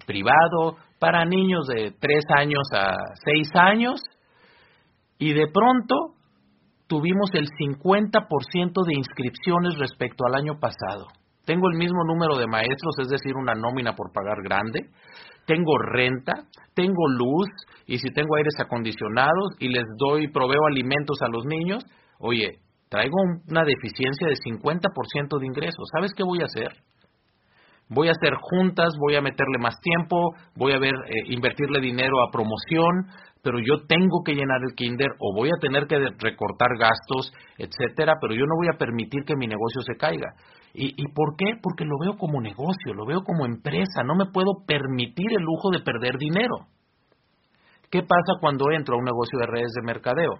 privado 0.07 0.79
para 0.99 1.27
niños 1.27 1.67
de 1.67 1.93
3 2.01 2.25
años 2.39 2.63
a 2.73 2.97
6 3.23 3.49
años 3.55 4.01
y 5.19 5.35
de 5.35 5.47
pronto 5.53 6.15
tuvimos 6.87 7.29
el 7.35 7.49
50% 7.49 8.85
de 8.87 8.95
inscripciones 8.95 9.79
respecto 9.79 10.25
al 10.27 10.37
año 10.37 10.59
pasado? 10.59 11.09
Tengo 11.45 11.69
el 11.71 11.79
mismo 11.79 12.05
número 12.05 12.39
de 12.39 12.47
maestros, 12.47 12.95
es 13.01 13.09
decir, 13.09 13.35
una 13.37 13.55
nómina 13.55 13.95
por 13.95 14.13
pagar 14.13 14.43
grande, 14.43 14.91
tengo 15.47 15.77
renta, 15.79 16.33
tengo 16.75 17.09
luz 17.09 17.49
y 17.87 17.99
si 17.99 18.11
tengo 18.13 18.37
aires 18.37 18.55
acondicionados 18.61 19.57
y 19.59 19.69
les 19.69 19.85
doy, 19.99 20.29
proveo 20.29 20.67
alimentos 20.71 21.21
a 21.21 21.29
los 21.29 21.45
niños, 21.45 21.85
oye, 22.21 22.61
traigo 22.89 23.17
una 23.49 23.65
deficiencia 23.65 24.29
de 24.29 24.37
50% 24.37 25.39
de 25.39 25.47
ingresos. 25.47 25.89
¿Sabes 25.93 26.13
qué 26.17 26.23
voy 26.23 26.43
a 26.43 26.45
hacer? 26.45 26.73
Voy 27.89 28.09
a 28.09 28.13
hacer 28.13 28.35
juntas, 28.41 28.95
voy 28.99 29.17
a 29.17 29.21
meterle 29.21 29.59
más 29.59 29.79
tiempo, 29.81 30.35
voy 30.57 30.73
a 30.73 30.79
ver, 30.79 30.95
eh, 30.95 31.25
invertirle 31.27 31.81
dinero 31.81 32.23
a 32.23 32.31
promoción, 32.31 33.07
pero 33.43 33.59
yo 33.59 33.87
tengo 33.87 34.23
que 34.25 34.35
llenar 34.35 34.61
el 34.63 34.75
kinder 34.75 35.09
o 35.19 35.35
voy 35.35 35.51
a 35.51 35.61
tener 35.61 35.87
que 35.87 35.99
recortar 36.19 36.79
gastos, 36.79 37.33
etcétera, 37.59 38.17
pero 38.21 38.35
yo 38.35 38.47
no 38.47 38.57
voy 38.57 38.69
a 38.73 38.79
permitir 38.79 39.25
que 39.25 39.37
mi 39.37 39.47
negocio 39.47 39.83
se 39.83 39.97
caiga. 39.97 40.35
¿Y, 40.75 40.95
¿Y 40.97 41.13
por 41.13 41.37
qué? 41.37 41.59
Porque 41.61 41.85
lo 41.85 41.99
veo 42.01 42.17
como 42.17 42.41
negocio, 42.41 42.95
lo 42.95 43.05
veo 43.05 43.23
como 43.23 43.45
empresa, 43.45 44.05
no 44.05 44.15
me 44.15 44.27
puedo 44.33 44.65
permitir 44.67 45.33
el 45.33 45.43
lujo 45.43 45.71
de 45.71 45.81
perder 45.81 46.17
dinero. 46.19 46.69
¿Qué 47.91 48.01
pasa 48.03 48.41
cuando 48.41 48.71
entro 48.71 48.95
a 48.95 48.99
un 48.99 49.05
negocio 49.05 49.39
de 49.39 49.47
redes 49.47 49.73
de 49.75 49.83
mercadeo? 49.83 50.39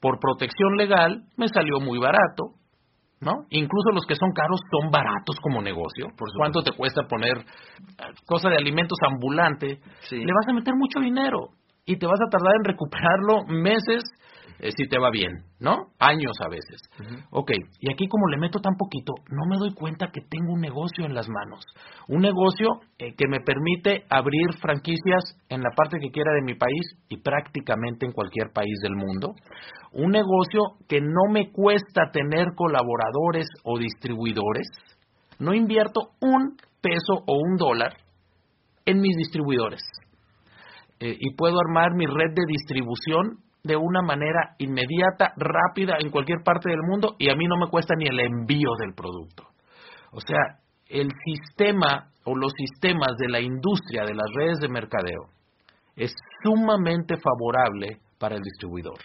por 0.00 0.18
protección 0.18 0.76
legal 0.76 1.24
me 1.36 1.48
salió 1.48 1.80
muy 1.80 1.98
barato, 1.98 2.54
¿no? 3.20 3.32
Incluso 3.50 3.90
los 3.92 4.04
que 4.06 4.14
son 4.14 4.32
caros 4.32 4.60
son 4.70 4.90
baratos 4.90 5.36
como 5.42 5.62
negocio. 5.62 6.08
¿Por 6.16 6.28
cuánto 6.36 6.62
te 6.62 6.72
cuesta 6.72 7.02
poner 7.08 7.38
eh, 7.38 8.14
cosa 8.26 8.50
de 8.50 8.56
alimentos 8.56 8.98
ambulante? 9.08 9.80
Le 10.10 10.32
vas 10.32 10.48
a 10.48 10.52
meter 10.52 10.74
mucho 10.76 11.00
dinero 11.00 11.50
y 11.86 11.96
te 11.96 12.06
vas 12.06 12.20
a 12.20 12.28
tardar 12.28 12.52
en 12.58 12.64
recuperarlo 12.64 13.44
meses 13.46 14.02
eh, 14.58 14.70
si 14.74 14.88
te 14.88 14.98
va 14.98 15.10
bien, 15.10 15.44
¿no? 15.60 15.88
Años 15.98 16.32
a 16.40 16.48
veces. 16.48 16.80
Ok, 17.30 17.52
y 17.80 17.92
aquí 17.92 18.08
como 18.08 18.26
le 18.28 18.38
meto 18.38 18.58
tan 18.60 18.74
poquito, 18.76 19.12
no 19.30 19.44
me 19.48 19.58
doy 19.58 19.74
cuenta 19.74 20.10
que 20.10 20.22
tengo 20.22 20.54
un 20.54 20.60
negocio 20.60 21.04
en 21.04 21.14
las 21.14 21.28
manos. 21.28 21.64
Un 22.08 22.22
negocio 22.22 22.80
eh, 22.98 23.14
que 23.16 23.28
me 23.28 23.40
permite 23.40 24.04
abrir 24.08 24.54
franquicias 24.60 25.36
en 25.50 25.60
la 25.60 25.70
parte 25.76 25.98
que 26.00 26.10
quiera 26.10 26.32
de 26.32 26.42
mi 26.42 26.54
país 26.54 26.96
y 27.08 27.18
prácticamente 27.18 28.06
en 28.06 28.12
cualquier 28.12 28.50
país 28.52 28.78
del 28.82 28.96
mundo. 28.96 29.34
Un 29.92 30.12
negocio 30.12 30.62
que 30.88 31.00
no 31.00 31.30
me 31.30 31.52
cuesta 31.52 32.10
tener 32.10 32.46
colaboradores 32.56 33.46
o 33.62 33.78
distribuidores. 33.78 34.68
No 35.38 35.52
invierto 35.52 36.12
un 36.20 36.56
peso 36.80 37.22
o 37.26 37.38
un 37.38 37.56
dólar 37.56 37.92
en 38.86 39.00
mis 39.00 39.16
distribuidores. 39.16 39.82
Eh, 41.00 41.16
y 41.18 41.34
puedo 41.34 41.56
armar 41.60 41.94
mi 41.94 42.06
red 42.06 42.32
de 42.34 42.46
distribución 42.46 43.38
de 43.62 43.76
una 43.76 44.00
manera 44.02 44.54
inmediata, 44.58 45.32
rápida, 45.36 45.96
en 45.98 46.10
cualquier 46.10 46.38
parte 46.44 46.70
del 46.70 46.82
mundo 46.88 47.16
y 47.18 47.30
a 47.30 47.34
mí 47.34 47.46
no 47.46 47.56
me 47.56 47.68
cuesta 47.68 47.94
ni 47.96 48.06
el 48.06 48.20
envío 48.20 48.70
del 48.78 48.94
producto. 48.94 49.44
O 50.12 50.20
sea, 50.20 50.60
el 50.88 51.10
sistema 51.24 52.10
o 52.24 52.34
los 52.36 52.52
sistemas 52.56 53.16
de 53.18 53.28
la 53.28 53.40
industria 53.40 54.04
de 54.04 54.14
las 54.14 54.26
redes 54.34 54.58
de 54.60 54.68
mercadeo 54.68 55.30
es 55.96 56.14
sumamente 56.42 57.16
favorable 57.16 57.98
para 58.18 58.36
el 58.36 58.42
distribuidor. 58.42 58.98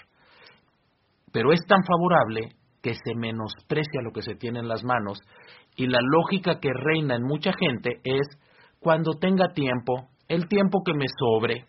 Pero 1.32 1.52
es 1.52 1.66
tan 1.66 1.84
favorable 1.84 2.56
que 2.82 2.94
se 2.94 3.16
menosprecia 3.16 4.02
lo 4.04 4.12
que 4.12 4.22
se 4.22 4.36
tiene 4.36 4.60
en 4.60 4.68
las 4.68 4.84
manos 4.84 5.20
y 5.76 5.88
la 5.88 6.00
lógica 6.02 6.60
que 6.60 6.72
reina 6.74 7.16
en 7.16 7.24
mucha 7.24 7.52
gente 7.54 8.02
es 8.04 8.28
cuando 8.80 9.14
tenga 9.20 9.54
tiempo, 9.54 10.10
el 10.28 10.48
tiempo 10.48 10.82
que 10.84 10.94
me 10.94 11.06
sobre, 11.20 11.66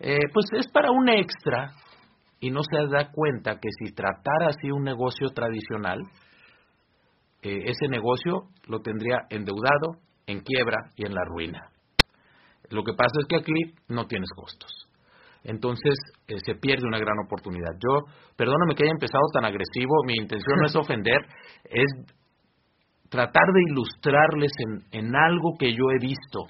eh, 0.00 0.18
pues 0.32 0.46
es 0.52 0.68
para 0.70 0.90
un 0.90 1.08
extra 1.08 1.72
y 2.40 2.50
no 2.50 2.60
se 2.62 2.76
da 2.88 3.10
cuenta 3.10 3.58
que 3.60 3.68
si 3.78 3.92
tratara 3.92 4.48
así 4.48 4.70
un 4.70 4.84
negocio 4.84 5.28
tradicional, 5.30 5.98
eh, 7.42 7.64
ese 7.66 7.88
negocio 7.88 8.44
lo 8.66 8.80
tendría 8.80 9.22
endeudado, 9.30 9.98
en 10.26 10.40
quiebra 10.40 10.76
y 10.96 11.06
en 11.06 11.14
la 11.14 11.24
ruina. 11.24 11.70
Lo 12.70 12.84
que 12.84 12.92
pasa 12.92 13.14
es 13.20 13.26
que 13.28 13.36
aquí 13.36 13.74
no 13.88 14.06
tienes 14.06 14.28
costos. 14.36 14.70
Entonces 15.42 15.94
eh, 16.26 16.36
se 16.44 16.54
pierde 16.56 16.86
una 16.86 16.98
gran 16.98 17.16
oportunidad. 17.24 17.72
Yo, 17.80 18.04
perdóname 18.36 18.74
que 18.74 18.84
haya 18.84 18.92
empezado 18.92 19.24
tan 19.32 19.44
agresivo, 19.44 20.04
mi 20.04 20.14
intención 20.14 20.58
no 20.60 20.66
es 20.66 20.76
ofender, 20.76 21.22
es 21.64 21.88
tratar 23.08 23.46
de 23.54 23.62
ilustrarles 23.70 24.52
en, 24.58 25.00
en 25.00 25.16
algo 25.16 25.54
que 25.58 25.72
yo 25.72 25.90
he 25.90 25.98
visto. 25.98 26.46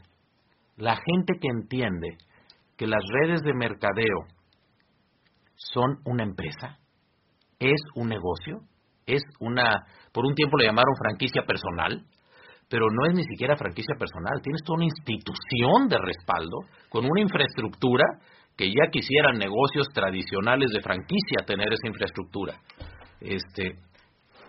La 0.76 0.96
gente 0.96 1.34
que 1.40 1.48
entiende 1.48 2.18
que 2.78 2.86
las 2.86 3.02
redes 3.12 3.42
de 3.42 3.52
mercadeo 3.52 4.24
son 5.56 5.98
una 6.04 6.22
empresa, 6.22 6.78
es 7.58 7.80
un 7.96 8.08
negocio, 8.08 8.60
es 9.04 9.22
una, 9.40 9.84
por 10.12 10.24
un 10.24 10.34
tiempo 10.34 10.56
le 10.56 10.66
llamaron 10.66 10.94
franquicia 10.96 11.42
personal, 11.42 12.04
pero 12.70 12.86
no 12.88 13.06
es 13.10 13.14
ni 13.14 13.24
siquiera 13.24 13.56
franquicia 13.56 13.96
personal, 13.98 14.40
tienes 14.42 14.62
toda 14.62 14.76
una 14.76 14.84
institución 14.84 15.88
de 15.88 15.98
respaldo 15.98 16.58
con 16.88 17.04
una 17.04 17.20
infraestructura 17.20 18.04
que 18.56 18.68
ya 18.68 18.90
quisieran 18.92 19.38
negocios 19.38 19.88
tradicionales 19.92 20.70
de 20.70 20.80
franquicia 20.80 21.44
tener 21.46 21.72
esa 21.72 21.88
infraestructura. 21.88 22.60
Este, 23.20 23.74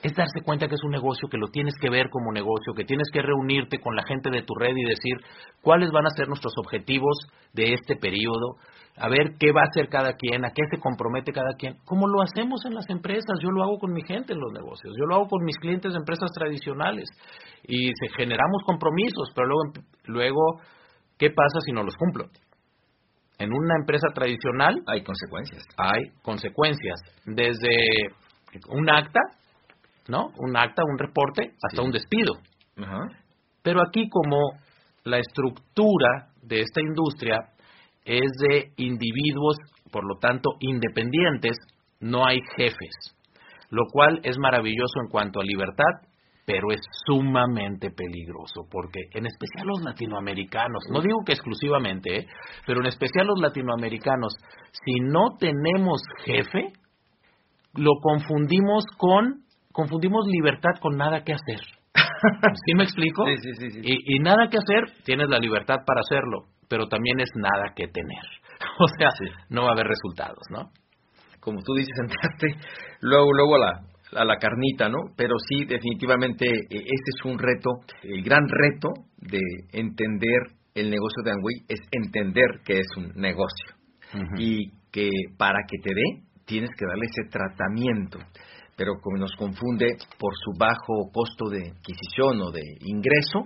es 0.01 0.13
darse 0.15 0.41
cuenta 0.44 0.68
que 0.68 0.75
es 0.75 0.84
un 0.84 0.91
negocio, 0.91 1.27
que 1.29 1.38
lo 1.38 1.48
tienes 1.48 1.74
que 1.79 1.89
ver 1.89 2.10
como 2.10 2.32
negocio, 2.32 2.74
que 2.74 2.86
tienes 2.86 3.08
que 3.12 3.22
reunirte 3.22 3.79
con 3.79 3.96
la 3.96 4.03
gente 4.03 4.29
de 4.29 4.44
tu 4.44 4.56
red 4.56 4.75
y 4.75 4.84
decir 4.84 5.18
cuáles 5.62 5.91
van 5.91 6.06
a 6.06 6.15
ser 6.15 6.27
nuestros 6.27 6.53
objetivos 6.58 7.18
de 7.53 7.74
este 7.74 7.96
periodo, 7.96 8.56
a 8.98 9.10
ver 9.10 9.36
qué 9.39 9.51
va 9.51 9.62
a 9.62 9.70
hacer 9.70 9.89
cada 9.89 10.13
quien, 10.13 10.46
a 10.46 10.51
qué 10.51 10.63
se 10.72 10.79
compromete 10.79 11.32
cada 11.32 11.53
quien, 11.58 11.77
como 11.86 12.08
lo 12.08 12.22
hacemos 12.22 12.65
en 12.65 12.75
las 12.75 12.89
empresas, 12.89 13.39
yo 13.41 13.50
lo 13.51 13.63
hago 13.63 13.77
con 13.77 13.91
mi 13.94 14.01
gente 14.03 14.34
en 14.34 14.39
los 14.39 14.51
negocios, 14.53 14.94
yo 14.98 15.06
lo 15.06 15.15
hago 15.15 15.27
con 15.27 15.44
mis 15.44 15.58
clientes 15.58 15.91
de 15.94 16.00
empresas 16.00 16.32
tradicionales. 16.32 17.10
Y 17.63 17.91
generamos 18.15 18.63
compromisos, 18.65 19.32
pero 19.36 19.48
luego, 19.48 19.63
luego 20.06 20.41
¿qué 21.18 21.29
pasa 21.29 21.60
si 21.65 21.72
no 21.72 21.84
los 21.84 21.96
cumplo? 21.96 22.25
En 23.38 23.53
una 23.53 23.75
empresa 23.79 24.08
tradicional 24.13 24.82
hay 24.88 25.01
consecuencias. 25.01 25.63
Hay 25.77 26.03
consecuencias, 26.22 27.00
desde 27.25 27.70
un 28.70 28.89
acta, 28.89 29.22
¿no? 30.10 30.32
Un 30.38 30.58
acta, 30.58 30.84
un 30.84 30.98
reporte, 30.98 31.54
hasta 31.63 31.82
un 31.82 31.92
despido. 31.92 32.34
Pero 33.62 33.82
aquí 33.82 34.10
como 34.10 34.38
la 35.04 35.20
estructura 35.20 36.30
de 36.42 36.62
esta 36.62 36.82
industria 36.82 37.38
es 38.06 38.32
de 38.50 38.72
individuos, 38.78 39.58
por 39.92 40.04
lo 40.06 40.18
tanto, 40.20 40.51
independientes, 40.60 41.58
no 42.00 42.25
hay 42.25 42.39
jefes, 42.58 43.16
lo 43.70 43.84
cual 43.92 44.20
es 44.24 44.38
maravilloso 44.38 45.01
en 45.04 45.10
cuanto 45.10 45.39
a 45.39 45.44
libertad, 45.44 46.10
pero 46.46 46.72
es 46.72 46.80
sumamente 47.06 47.92
peligroso, 47.92 48.66
porque 48.72 49.01
en 49.13 49.28
especial 49.28 49.68
los 49.68 49.84
latinoamericanos, 49.84 50.82
no 50.92 51.01
digo 51.01 51.20
que 51.24 51.34
exclusivamente, 51.34 52.22
¿eh? 52.22 52.28
pero 52.66 52.80
en 52.80 52.88
especial 52.88 53.28
los 53.28 53.39
latinoamericanos, 53.39 54.34
si 54.72 54.94
no 55.01 55.38
tenemos 55.38 56.01
jefe, 56.25 56.74
lo 57.75 57.92
confundimos 58.01 58.84
con, 58.98 59.44
confundimos 59.80 60.26
libertad 60.28 60.80
con 60.82 60.98
nada 60.98 61.24
que 61.24 61.34
hacer. 61.34 61.62
¿Sí 62.66 62.74
me 62.76 62.84
explico? 62.84 63.26
Sí, 63.26 63.36
sí, 63.38 63.72
sí, 63.72 63.80
y, 63.84 64.16
y, 64.16 64.20
nada 64.20 64.50
que 64.50 64.58
hacer, 64.58 65.04
tienes 65.06 65.30
la 65.30 65.40
libertad 65.40 65.78
para 65.86 66.02
hacerlo 66.02 66.48
pero 66.70 66.88
también 66.88 67.20
es 67.20 67.30
nada 67.36 67.74
que 67.76 67.88
tener. 67.88 68.24
O 68.82 68.88
sea, 68.98 69.10
no 69.50 69.64
va 69.64 69.70
a 69.70 69.74
haber 69.74 69.88
resultados, 69.88 70.44
¿no? 70.52 70.70
Como 71.40 71.60
tú 71.62 71.74
dices, 71.74 71.94
entraste 72.02 72.48
luego, 73.02 73.32
luego 73.34 73.56
a 73.56 73.60
la, 73.60 74.22
a 74.22 74.26
la 74.26 74.38
carnita, 74.38 74.90
¿no? 74.90 74.98
Pero 75.18 75.36
sí, 75.50 75.66
definitivamente, 75.66 76.46
eh, 76.46 76.66
este 76.70 77.10
es 77.18 77.26
un 77.26 77.40
reto, 77.40 77.72
el 78.04 78.22
gran 78.24 78.44
reto 78.48 78.90
de 79.18 79.42
entender 79.72 80.40
el 80.76 80.90
negocio 80.90 81.24
de 81.24 81.32
Amway 81.32 81.56
es 81.68 81.80
entender 81.92 82.62
que 82.64 82.80
es 82.80 82.88
un 82.96 83.12
negocio 83.16 83.76
y 84.38 84.72
que 84.92 85.10
para 85.38 85.60
que 85.68 85.78
te 85.84 85.94
dé 85.94 86.24
tienes 86.46 86.70
que 86.78 86.86
darle 86.86 87.06
ese 87.06 87.30
tratamiento 87.30 88.20
pero 88.80 88.94
como 89.02 89.18
nos 89.18 89.36
confunde 89.36 89.88
por 90.18 90.32
su 90.42 90.58
bajo 90.58 91.12
costo 91.12 91.50
de 91.50 91.68
adquisición 91.68 92.40
o 92.40 92.50
de 92.50 92.64
ingreso, 92.86 93.44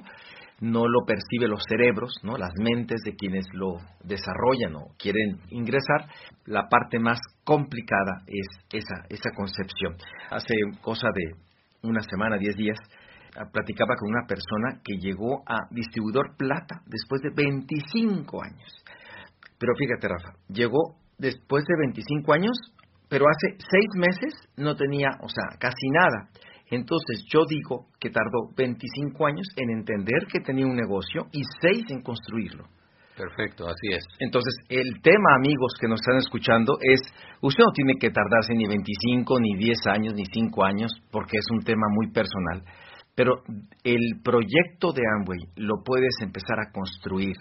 no 0.62 0.88
lo 0.88 1.06
percibe 1.08 1.48
los 1.48 1.63
cerebros, 1.68 2.20
¿no? 2.22 2.38
las 2.38 2.52
mentes 2.62 3.02
de 3.04 3.16
quienes 3.16 3.44
lo 3.54 3.78
desarrollan 4.04 4.75
o 4.75 4.94
quieren 5.00 5.40
ingresar, 5.50 6.06
la 6.46 6.70
parte 6.70 7.00
más 7.00 7.20
complicada 7.44 8.22
es 8.28 8.46
esa, 8.72 9.08
esa 9.10 9.32
concepción. 9.36 9.96
Hace 10.30 10.54
cosa 10.84 11.08
de 11.12 11.32
una 11.82 12.02
semana, 12.04 12.38
diez 12.38 12.56
días, 12.56 12.78
ah, 13.36 13.50
platicaba 13.52 13.96
con 13.96 14.12
una 14.12 14.28
persona 14.28 14.82
que 14.84 14.98
llegó 14.98 15.42
a 15.48 15.68
distribuidor 15.72 16.38
plata 16.38 16.84
después 16.86 17.24
de 17.24 17.32
25 17.36 18.44
años. 18.44 18.86
Pero 19.58 19.74
fíjate, 19.80 20.08
Rafa, 20.08 20.38
llegó 20.48 20.96
después 21.18 21.63
de 21.66 21.75
25 21.80 22.34
años, 22.34 22.56
pero 23.13 23.25
hace 23.29 23.58
seis 23.70 23.89
meses 23.93 24.34
no 24.58 24.75
tenía, 24.75 25.10
o 25.22 25.29
sea, 25.29 25.55
casi 25.60 25.88
nada. 25.91 26.34
Entonces 26.72 27.24
yo 27.32 27.46
digo 27.48 27.86
que 28.00 28.10
tardó 28.10 28.50
25 28.58 29.27
años 29.27 29.46
en 29.55 29.70
entender 29.70 30.25
que 30.25 30.39
tenía 30.39 30.65
un 30.65 30.75
negocio 30.75 31.27
y 31.32 31.43
6 31.62 31.91
en 31.91 32.01
construirlo. 32.01 32.65
Perfecto, 33.15 33.67
así 33.67 33.93
es. 33.93 34.03
Entonces, 34.17 34.55
el 34.67 35.00
tema, 35.03 35.36
amigos 35.36 35.74
que 35.79 35.88
nos 35.88 36.01
están 36.01 36.17
escuchando, 36.17 36.74
es, 36.82 37.01
usted 37.39 37.63
no 37.63 37.72
tiene 37.75 38.00
que 38.00 38.10
tardarse 38.10 38.55
ni 38.55 38.65
25, 38.65 39.39
ni 39.41 39.58
10 39.58 39.77
años, 39.93 40.13
ni 40.15 40.25
5 40.25 40.65
años, 40.65 40.91
porque 41.12 41.38
es 41.38 41.46
un 41.51 41.60
tema 41.60 41.86
muy 41.91 42.12
personal, 42.12 42.63
pero 43.13 43.43
el 43.84 44.22
proyecto 44.24 44.91
de 44.91 45.03
Amway 45.20 45.38
lo 45.58 45.84
puedes 45.86 46.15
empezar 46.20 46.58
a 46.60 46.72
construir, 46.72 47.36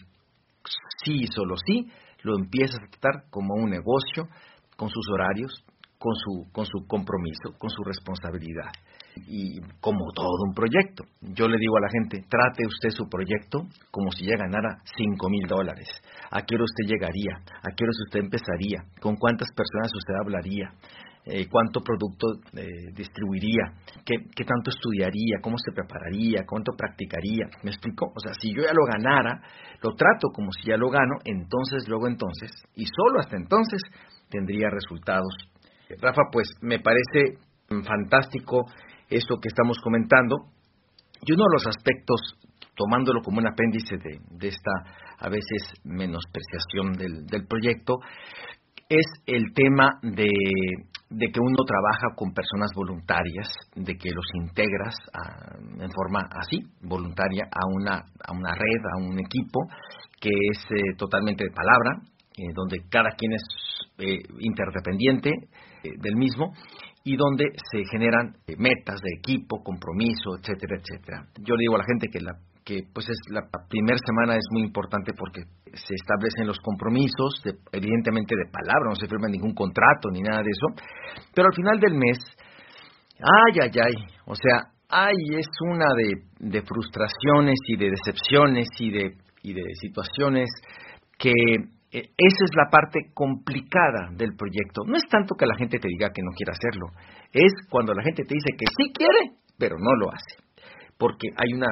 sí 1.02 1.22
y 1.22 1.26
solo 1.28 1.54
sí, 1.56 1.88
lo 2.24 2.36
empiezas 2.36 2.76
a 2.76 2.90
tratar 2.90 3.30
como 3.30 3.54
un 3.54 3.70
negocio, 3.70 4.28
con 4.76 4.88
sus 4.88 5.04
horarios, 5.12 5.64
con 5.98 6.14
su, 6.16 6.50
con 6.52 6.66
su 6.66 6.86
compromiso, 6.86 7.56
con 7.58 7.70
su 7.70 7.84
responsabilidad 7.84 8.72
y 9.26 9.60
como 9.80 10.10
todo 10.14 10.44
un 10.48 10.54
proyecto. 10.54 11.04
Yo 11.20 11.46
le 11.46 11.58
digo 11.58 11.76
a 11.76 11.82
la 11.82 11.88
gente, 11.90 12.26
trate 12.28 12.66
usted 12.66 12.90
su 12.90 13.08
proyecto 13.08 13.68
como 13.90 14.10
si 14.10 14.26
ya 14.26 14.36
ganara 14.36 14.78
cinco 14.96 15.28
mil 15.28 15.46
dólares. 15.46 15.88
¿A 16.30 16.42
qué 16.42 16.54
hora 16.54 16.64
usted 16.64 16.90
llegaría? 16.90 17.36
¿A 17.62 17.70
qué 17.76 17.84
hora 17.84 17.92
usted 18.06 18.20
empezaría? 18.20 18.82
¿Con 19.00 19.16
cuántas 19.16 19.48
personas 19.54 19.92
usted 19.94 20.14
hablaría? 20.20 20.72
Eh, 21.24 21.46
¿Cuánto 21.48 21.80
producto 21.82 22.26
eh, 22.56 22.90
distribuiría? 22.96 23.78
¿Qué, 24.04 24.26
¿Qué 24.34 24.44
tanto 24.44 24.70
estudiaría? 24.70 25.38
¿Cómo 25.40 25.56
se 25.56 25.70
prepararía? 25.70 26.42
¿Cuánto 26.44 26.72
practicaría? 26.76 27.46
¿Me 27.62 27.70
explico? 27.70 28.06
O 28.06 28.18
sea, 28.18 28.34
si 28.34 28.52
yo 28.52 28.62
ya 28.62 28.74
lo 28.74 28.84
ganara, 28.90 29.40
lo 29.82 29.94
trato 29.94 30.30
como 30.34 30.50
si 30.50 30.70
ya 30.70 30.76
lo 30.76 30.90
gano, 30.90 31.14
entonces, 31.24 31.86
luego 31.86 32.08
entonces, 32.08 32.50
y 32.74 32.86
solo 32.86 33.20
hasta 33.20 33.36
entonces, 33.36 33.80
tendría 34.32 34.70
resultados 34.70 35.52
Rafa, 36.00 36.22
pues 36.30 36.48
me 36.60 36.78
parece 36.78 37.38
fantástico 37.84 38.64
eso 39.08 39.36
que 39.40 39.48
estamos 39.48 39.78
comentando. 39.82 40.36
Y 41.22 41.32
uno 41.32 41.44
de 41.44 41.54
los 41.54 41.66
aspectos, 41.66 42.20
tomándolo 42.74 43.20
como 43.22 43.38
un 43.38 43.46
apéndice 43.46 43.96
de, 43.96 44.48
esta 44.48 44.70
a 45.18 45.28
veces 45.28 45.72
menospreciación 45.84 46.92
del, 46.92 47.46
proyecto, 47.46 47.98
es 48.88 49.06
el 49.26 49.52
tema 49.54 49.98
de, 50.02 50.28
que 50.28 51.40
uno 51.40 51.64
trabaja 51.64 52.14
con 52.16 52.32
personas 52.32 52.70
voluntarias, 52.74 53.48
de 53.76 53.94
que 53.94 54.10
los 54.10 54.26
integras 54.34 54.94
en 55.78 55.90
forma 55.90 56.28
así, 56.32 56.58
voluntaria, 56.82 57.44
a 57.44 57.66
una, 57.68 57.96
a 57.96 58.32
una 58.32 58.54
red, 58.54 58.82
a 58.94 59.02
un 59.02 59.18
equipo 59.20 59.60
que 60.20 60.30
es 60.30 60.58
eh, 60.70 60.96
totalmente 60.96 61.44
de 61.44 61.50
palabra, 61.50 62.12
eh, 62.36 62.52
donde 62.54 62.78
cada 62.88 63.10
quien 63.16 63.32
es 63.32 63.42
eh, 63.98 64.18
interdependiente 64.40 65.30
del 65.82 66.14
mismo 66.14 66.52
y 67.04 67.16
donde 67.16 67.46
se 67.72 67.82
generan 67.90 68.36
metas 68.56 69.00
de 69.00 69.10
equipo, 69.18 69.62
compromiso, 69.64 70.36
etcétera, 70.38 70.76
etcétera. 70.78 71.26
Yo 71.40 71.56
le 71.56 71.62
digo 71.62 71.74
a 71.74 71.78
la 71.78 71.84
gente 71.84 72.06
que 72.06 72.20
la 72.20 72.32
que 72.64 72.82
pues 72.92 73.08
es 73.08 73.18
la 73.30 73.42
primera 73.68 73.98
semana 74.04 74.36
es 74.36 74.46
muy 74.50 74.62
importante 74.62 75.12
porque 75.16 75.42
se 75.74 75.94
establecen 75.94 76.46
los 76.46 76.58
compromisos, 76.60 77.42
evidentemente 77.72 78.36
de 78.36 78.50
palabra, 78.50 78.90
no 78.90 78.94
se 78.94 79.08
firma 79.08 79.28
ningún 79.28 79.54
contrato 79.54 80.10
ni 80.12 80.20
nada 80.20 80.42
de 80.42 80.50
eso, 80.50 80.66
pero 81.34 81.48
al 81.48 81.54
final 81.54 81.80
del 81.80 81.94
mes, 81.94 82.18
ay, 83.18 83.58
ay, 83.62 83.70
ay, 83.74 83.94
o 84.26 84.34
sea, 84.34 84.70
ay, 84.88 85.16
es 85.36 85.48
una 85.66 85.86
de, 85.96 86.22
de 86.38 86.62
frustraciones 86.62 87.58
y 87.66 87.76
de 87.76 87.90
decepciones 87.90 88.68
y 88.78 88.90
de, 88.90 89.16
y 89.42 89.54
de 89.54 89.62
situaciones 89.80 90.48
que 91.18 91.32
esa 91.92 92.44
es 92.44 92.50
la 92.56 92.70
parte 92.70 93.10
complicada 93.12 94.08
del 94.16 94.34
proyecto. 94.34 94.82
No 94.86 94.96
es 94.96 95.04
tanto 95.10 95.34
que 95.34 95.46
la 95.46 95.56
gente 95.56 95.78
te 95.78 95.88
diga 95.88 96.10
que 96.12 96.22
no 96.22 96.32
quiere 96.34 96.52
hacerlo, 96.52 96.86
es 97.32 97.52
cuando 97.68 97.92
la 97.92 98.02
gente 98.02 98.24
te 98.24 98.34
dice 98.34 98.56
que 98.56 98.66
sí 98.76 98.92
quiere, 98.94 99.36
pero 99.58 99.76
no 99.78 99.94
lo 99.96 100.10
hace. 100.10 100.42
Porque 100.96 101.28
hay 101.36 101.52
una 101.54 101.68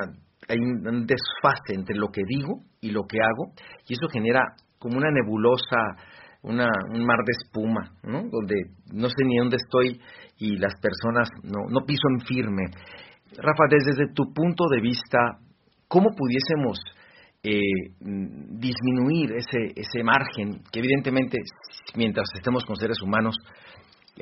hay 0.51 0.59
un 0.59 1.07
desfase 1.07 1.75
entre 1.75 1.97
lo 1.97 2.09
que 2.09 2.23
digo 2.27 2.63
y 2.81 2.91
lo 2.91 3.05
que 3.07 3.19
hago, 3.21 3.53
y 3.87 3.95
eso 3.95 4.09
genera 4.13 4.41
como 4.79 4.97
una 4.97 5.11
nebulosa, 5.11 5.95
una, 6.43 6.69
un 6.93 7.05
mar 7.05 7.19
de 7.25 7.33
espuma, 7.39 7.93
¿no? 8.03 8.23
donde 8.31 8.57
no 8.93 9.09
sé 9.09 9.25
ni 9.25 9.37
dónde 9.39 9.57
estoy 9.57 10.01
y 10.39 10.57
las 10.57 10.75
personas 10.81 11.29
no, 11.45 11.69
no 11.71 11.85
piso 11.87 12.09
en 12.15 12.27
firme. 12.27 12.65
Rafa, 13.37 13.65
desde, 13.71 14.13
tu 14.13 14.33
punto 14.33 14.65
de 14.71 14.81
vista, 14.81 15.39
¿cómo 15.87 16.11
pudiésemos 16.17 16.79
eh, 17.43 17.61
disminuir 18.01 19.33
ese, 19.33 19.73
ese 19.75 20.03
margen 20.05 20.63
que 20.71 20.81
evidentemente 20.81 21.39
mientras 21.97 22.27
estemos 22.35 22.65
con 22.65 22.77
seres 22.77 23.01
humanos 23.03 23.35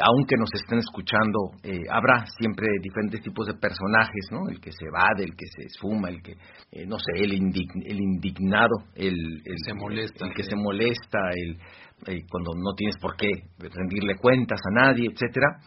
aunque 0.01 0.37
nos 0.37 0.51
estén 0.55 0.79
escuchando, 0.79 1.51
eh, 1.63 1.83
habrá 1.91 2.25
siempre 2.39 2.69
diferentes 2.81 3.21
tipos 3.23 3.47
de 3.47 3.55
personajes, 3.55 4.29
¿no? 4.31 4.49
El 4.49 4.61
que 4.61 4.71
se 4.71 4.87
va, 4.91 5.09
el 5.17 5.35
que 5.35 5.47
se 5.47 5.67
esfuma, 5.67 6.09
el 6.09 6.23
que, 6.23 6.33
eh, 6.73 6.87
no 6.87 6.97
sé, 6.99 7.23
el, 7.23 7.33
el 7.33 8.01
indignado, 8.01 8.85
el, 8.95 9.15
el, 9.45 9.57
se 9.65 9.75
molesta, 9.75 10.27
el 10.27 10.35
que 10.35 10.45
se 10.45 10.57
molesta, 10.57 11.19
el, 11.35 11.59
eh, 12.07 12.23
cuando 12.31 12.53
no 12.55 12.75
tienes 12.77 12.97
por 13.01 13.17
qué 13.17 13.31
rendirle 13.59 14.17
cuentas 14.17 14.61
a 14.71 14.85
nadie, 14.85 15.09
etcétera. 15.11 15.59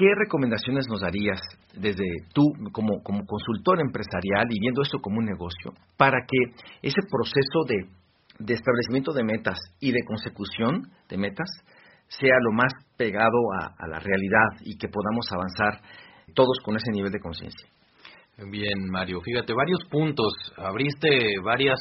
¿Qué 0.00 0.14
recomendaciones 0.16 0.86
nos 0.88 1.02
darías 1.02 1.38
desde 1.74 2.06
tú 2.32 2.54
como, 2.72 3.02
como 3.02 3.26
consultor 3.26 3.80
empresarial 3.82 4.46
y 4.48 4.58
viendo 4.58 4.80
esto 4.80 4.98
como 4.98 5.18
un 5.18 5.26
negocio 5.26 5.74
para 5.98 6.24
que 6.26 6.38
ese 6.80 7.02
proceso 7.02 7.64
de, 7.68 7.84
de 8.38 8.54
establecimiento 8.54 9.12
de 9.12 9.24
metas 9.24 9.58
y 9.78 9.92
de 9.92 10.02
consecución 10.06 10.88
de 11.06 11.18
metas 11.18 11.50
sea 12.08 12.32
lo 12.40 12.52
más 12.52 12.72
pegado 12.96 13.36
a, 13.60 13.86
la 13.88 13.98
realidad 13.98 14.64
y 14.64 14.78
que 14.78 14.88
podamos 14.88 15.26
avanzar 15.32 15.82
todos 16.34 16.60
con 16.64 16.76
ese 16.76 16.92
nivel 16.92 17.12
de 17.12 17.20
conciencia. 17.20 17.68
Bien, 18.50 18.88
Mario, 18.90 19.20
fíjate, 19.20 19.52
varios 19.52 19.80
puntos. 19.90 20.32
Abriste 20.56 21.34
varias 21.44 21.78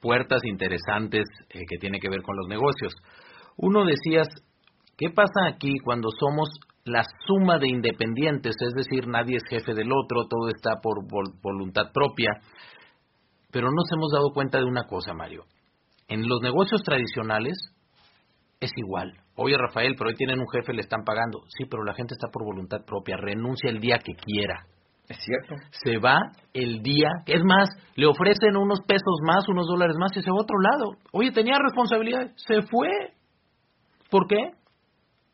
puertas 0.00 0.42
interesantes 0.46 1.24
eh, 1.50 1.60
que 1.68 1.76
tienen 1.76 2.00
que 2.00 2.08
ver 2.08 2.22
con 2.22 2.34
los 2.34 2.48
negocios. 2.48 2.94
Uno 3.58 3.84
decías, 3.84 4.26
¿qué 4.96 5.10
pasa 5.10 5.48
aquí 5.52 5.74
cuando 5.84 6.08
somos 6.18 6.48
la 6.88 7.04
suma 7.26 7.58
de 7.58 7.68
independientes? 7.68 8.54
Es 8.60 8.74
decir, 8.74 9.06
nadie 9.06 9.36
es 9.36 9.44
jefe 9.48 9.74
del 9.74 9.90
otro, 9.92 10.26
todo 10.28 10.48
está 10.48 10.80
por 10.82 11.06
voluntad 11.42 11.92
propia. 11.92 12.32
Pero 13.50 13.70
nos 13.70 13.90
hemos 13.92 14.10
dado 14.12 14.32
cuenta 14.32 14.58
de 14.58 14.64
una 14.64 14.84
cosa, 14.84 15.14
Mario. 15.14 15.44
En 16.08 16.28
los 16.28 16.40
negocios 16.40 16.82
tradicionales 16.82 17.56
es 18.60 18.70
igual. 18.76 19.12
Oye, 19.36 19.56
Rafael, 19.56 19.94
pero 19.96 20.10
hoy 20.10 20.16
tienen 20.16 20.40
un 20.40 20.48
jefe, 20.52 20.72
le 20.72 20.80
están 20.80 21.04
pagando. 21.04 21.40
Sí, 21.56 21.64
pero 21.70 21.84
la 21.84 21.94
gente 21.94 22.14
está 22.14 22.28
por 22.32 22.44
voluntad 22.44 22.84
propia, 22.84 23.16
renuncia 23.16 23.70
el 23.70 23.80
día 23.80 23.98
que 23.98 24.14
quiera. 24.14 24.66
Es 25.08 25.18
cierto. 25.24 25.54
Se 25.70 25.98
va 25.98 26.18
el 26.52 26.82
día, 26.82 27.08
es 27.26 27.42
más, 27.42 27.68
le 27.94 28.06
ofrecen 28.06 28.56
unos 28.56 28.80
pesos 28.86 29.20
más, 29.22 29.48
unos 29.48 29.66
dólares 29.66 29.96
más 29.98 30.14
y 30.16 30.22
se 30.22 30.30
va 30.30 30.36
a 30.36 30.42
otro 30.42 30.58
lado. 30.60 30.98
Oye, 31.12 31.30
tenía 31.32 31.58
responsabilidad, 31.58 32.30
se 32.36 32.62
fue. 32.62 32.90
¿Por 34.10 34.26
qué? 34.26 34.36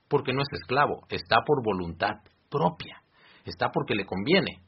Porque 0.08 0.32
no 0.32 0.42
es 0.42 0.48
esclavo, 0.60 1.02
está 1.08 1.38
por 1.46 1.64
voluntad 1.64 2.16
propia, 2.50 3.02
está 3.44 3.70
porque 3.70 3.94
le 3.94 4.04
conviene. 4.04 4.60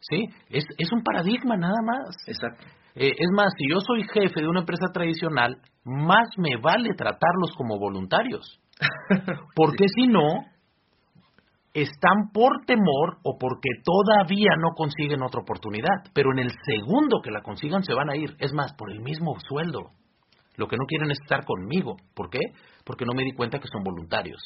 ¿Sí? 0.00 0.26
Es, 0.48 0.64
es 0.78 0.92
un 0.92 1.02
paradigma 1.02 1.56
nada 1.56 1.82
más. 1.84 2.14
Exacto. 2.26 2.64
Eh, 2.94 3.12
es 3.16 3.28
más, 3.32 3.52
si 3.56 3.64
yo 3.70 3.78
soy 3.80 4.02
jefe 4.04 4.40
de 4.40 4.48
una 4.48 4.60
empresa 4.60 4.86
tradicional, 4.92 5.56
más 5.84 6.28
me 6.36 6.56
vale 6.60 6.90
tratarlos 6.96 7.52
como 7.56 7.78
voluntarios. 7.78 8.60
Porque 9.54 9.86
si 9.94 10.06
no, 10.06 10.44
están 11.74 12.30
por 12.32 12.64
temor 12.66 13.18
o 13.22 13.38
porque 13.38 13.70
todavía 13.84 14.50
no 14.58 14.70
consiguen 14.74 15.22
otra 15.22 15.40
oportunidad. 15.40 16.10
Pero 16.14 16.32
en 16.32 16.40
el 16.40 16.50
segundo 16.64 17.20
que 17.22 17.30
la 17.30 17.42
consigan 17.42 17.82
se 17.82 17.94
van 17.94 18.10
a 18.10 18.16
ir. 18.16 18.34
Es 18.38 18.52
más, 18.52 18.72
por 18.74 18.90
el 18.90 19.00
mismo 19.00 19.34
sueldo. 19.48 19.90
Lo 20.56 20.66
que 20.66 20.76
no 20.76 20.86
quieren 20.86 21.10
es 21.10 21.18
estar 21.22 21.44
conmigo. 21.44 21.96
¿Por 22.14 22.30
qué? 22.30 22.40
Porque 22.84 23.04
no 23.04 23.12
me 23.14 23.22
di 23.22 23.32
cuenta 23.32 23.58
que 23.58 23.68
son 23.68 23.84
voluntarios. 23.84 24.40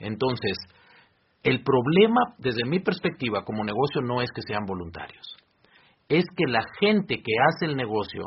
Entonces, 0.00 0.56
el 1.42 1.62
problema 1.62 2.34
desde 2.38 2.64
mi 2.66 2.80
perspectiva 2.80 3.44
como 3.44 3.64
negocio 3.64 4.02
no 4.02 4.20
es 4.20 4.30
que 4.34 4.42
sean 4.42 4.66
voluntarios. 4.66 5.36
Es 6.08 6.24
que 6.36 6.50
la 6.50 6.62
gente 6.80 7.22
que 7.22 7.32
hace 7.48 7.66
el 7.66 7.76
negocio 7.76 8.24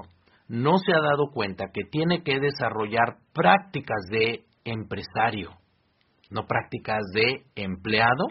no 0.48 0.78
se 0.78 0.94
ha 0.94 1.02
dado 1.02 1.32
cuenta 1.32 1.66
que 1.74 1.84
tiene 1.92 2.24
que 2.24 2.40
desarrollar 2.40 3.18
prácticas 3.34 4.06
de 4.10 4.46
empresario, 4.64 5.52
no 6.30 6.46
prácticas 6.48 7.02
de 7.14 7.44
empleado 7.56 8.26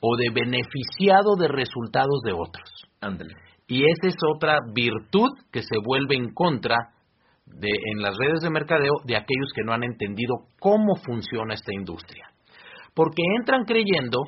o 0.00 0.16
de 0.16 0.30
beneficiado 0.30 1.36
de 1.36 1.48
resultados 1.48 2.20
de 2.24 2.32
otros. 2.32 2.70
Y 3.66 3.82
esa 3.82 4.08
es 4.08 4.16
otra 4.34 4.58
virtud 4.72 5.30
que 5.50 5.62
se 5.62 5.78
vuelve 5.84 6.16
en 6.16 6.32
contra 6.32 6.76
de, 7.46 7.68
en 7.68 8.02
las 8.02 8.16
redes 8.18 8.40
de 8.42 8.50
mercadeo 8.50 8.94
de 9.04 9.16
aquellos 9.16 9.52
que 9.54 9.62
no 9.64 9.72
han 9.72 9.84
entendido 9.84 10.34
cómo 10.60 10.96
funciona 10.96 11.54
esta 11.54 11.72
industria. 11.72 12.28
Porque 12.94 13.22
entran 13.38 13.64
creyendo, 13.64 14.18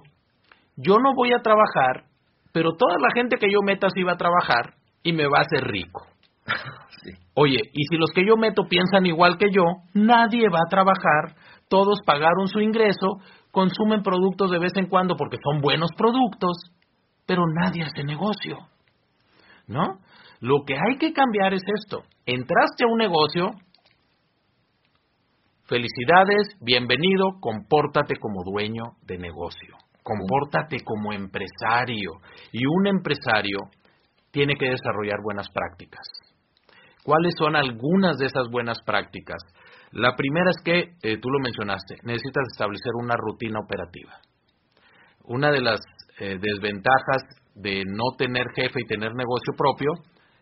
yo 0.76 0.98
no 0.98 1.14
voy 1.14 1.33
a 1.33 1.42
trabajar, 1.42 2.04
pero 2.52 2.76
toda 2.76 2.96
la 3.00 3.11
gente 3.14 3.37
que 3.37 3.50
yo 3.50 3.61
meta 3.62 3.88
sí 3.90 4.02
va 4.02 4.12
a 4.12 4.18
trabajar 4.18 4.74
y 5.02 5.12
me 5.12 5.26
va 5.26 5.38
a 5.38 5.42
hacer 5.42 5.66
rico. 5.66 6.07
Oye, 7.35 7.61
y 7.72 7.85
si 7.88 7.96
los 7.96 8.11
que 8.11 8.26
yo 8.26 8.37
meto 8.37 8.64
piensan 8.68 9.07
igual 9.07 9.38
que 9.38 9.50
yo, 9.50 9.62
nadie 9.94 10.48
va 10.48 10.59
a 10.66 10.70
trabajar, 10.70 11.37
todos 11.68 12.00
pagaron 12.04 12.48
su 12.48 12.61
ingreso, 12.61 13.20
consumen 13.50 14.02
productos 14.02 14.50
de 14.50 14.59
vez 14.59 14.72
en 14.76 14.87
cuando 14.87 15.16
porque 15.16 15.38
son 15.42 15.61
buenos 15.61 15.90
productos, 15.96 16.57
pero 17.26 17.42
nadie 17.46 17.85
hace 17.85 18.04
negocio. 18.04 18.59
¿No? 19.66 19.98
Lo 20.40 20.64
que 20.64 20.74
hay 20.74 20.98
que 20.98 21.12
cambiar 21.12 21.53
es 21.53 21.62
esto. 21.83 22.03
Entraste 22.24 22.85
a 22.85 22.92
un 22.92 22.98
negocio, 22.98 23.51
felicidades, 25.64 26.57
bienvenido, 26.61 27.40
compórtate 27.40 28.14
como 28.20 28.44
dueño 28.44 28.85
de 29.03 29.18
negocio, 29.18 29.77
compórtate 30.05 30.85
como 30.85 31.12
empresario. 31.12 32.12
Y 32.53 32.66
un 32.66 32.87
empresario 32.87 33.59
tiene 34.31 34.55
que 34.55 34.70
desarrollar 34.70 35.18
buenas 35.24 35.48
prácticas. 35.51 36.07
¿Cuáles 37.03 37.35
son 37.37 37.57
algunas 37.57 38.18
de 38.18 38.27
esas 38.27 38.48
buenas 38.48 38.79
prácticas? 38.85 39.42
La 39.90 40.14
primera 40.14 40.51
es 40.51 40.62
que, 40.62 40.79
eh, 41.03 41.18
tú 41.18 41.31
lo 41.31 41.40
mencionaste, 41.40 41.96
necesitas 42.05 42.44
establecer 42.53 42.92
una 42.94 43.16
rutina 43.16 43.59
operativa. 43.59 44.12
Una 45.24 45.51
de 45.51 45.62
las 45.62 45.81
eh, 46.20 46.37
desventajas 46.38 47.22
de 47.55 47.83
no 47.87 48.16
tener 48.16 48.44
jefe 48.55 48.81
y 48.81 48.87
tener 48.87 49.14
negocio 49.14 49.55
propio 49.57 49.92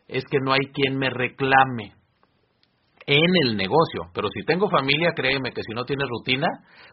es 0.09 0.25
que 0.31 0.39
no 0.41 0.53
hay 0.53 0.73
quien 0.73 0.99
me 0.99 1.11
reclame 1.11 1.95
en 3.07 3.31
el 3.45 3.57
negocio. 3.57 4.11
Pero 4.13 4.29
si 4.35 4.45
tengo 4.45 4.69
familia, 4.69 5.13
créeme 5.15 5.53
que 5.53 5.63
si 5.63 5.73
no 5.75 5.85
tienes 5.85 6.09
rutina, 6.09 6.47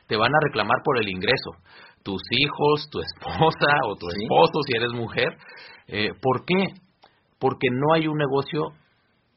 te 0.07 0.15
van 0.15 0.33
a 0.33 0.39
reclamar 0.43 0.77
por 0.83 0.99
el 0.99 1.09
ingreso. 1.09 1.51
Tus 2.03 2.21
hijos, 2.31 2.89
tu 2.91 2.99
esposa 2.99 3.77
o 3.87 3.95
tu 3.95 4.07
esposo, 4.09 4.61
si 4.65 4.77
eres 4.77 4.91
mujer. 4.93 5.37
Eh, 5.87 6.09
¿Por 6.21 6.45
qué? 6.45 6.65
Porque 7.39 7.67
no 7.71 7.93
hay 7.93 8.07
un 8.07 8.17
negocio 8.17 8.73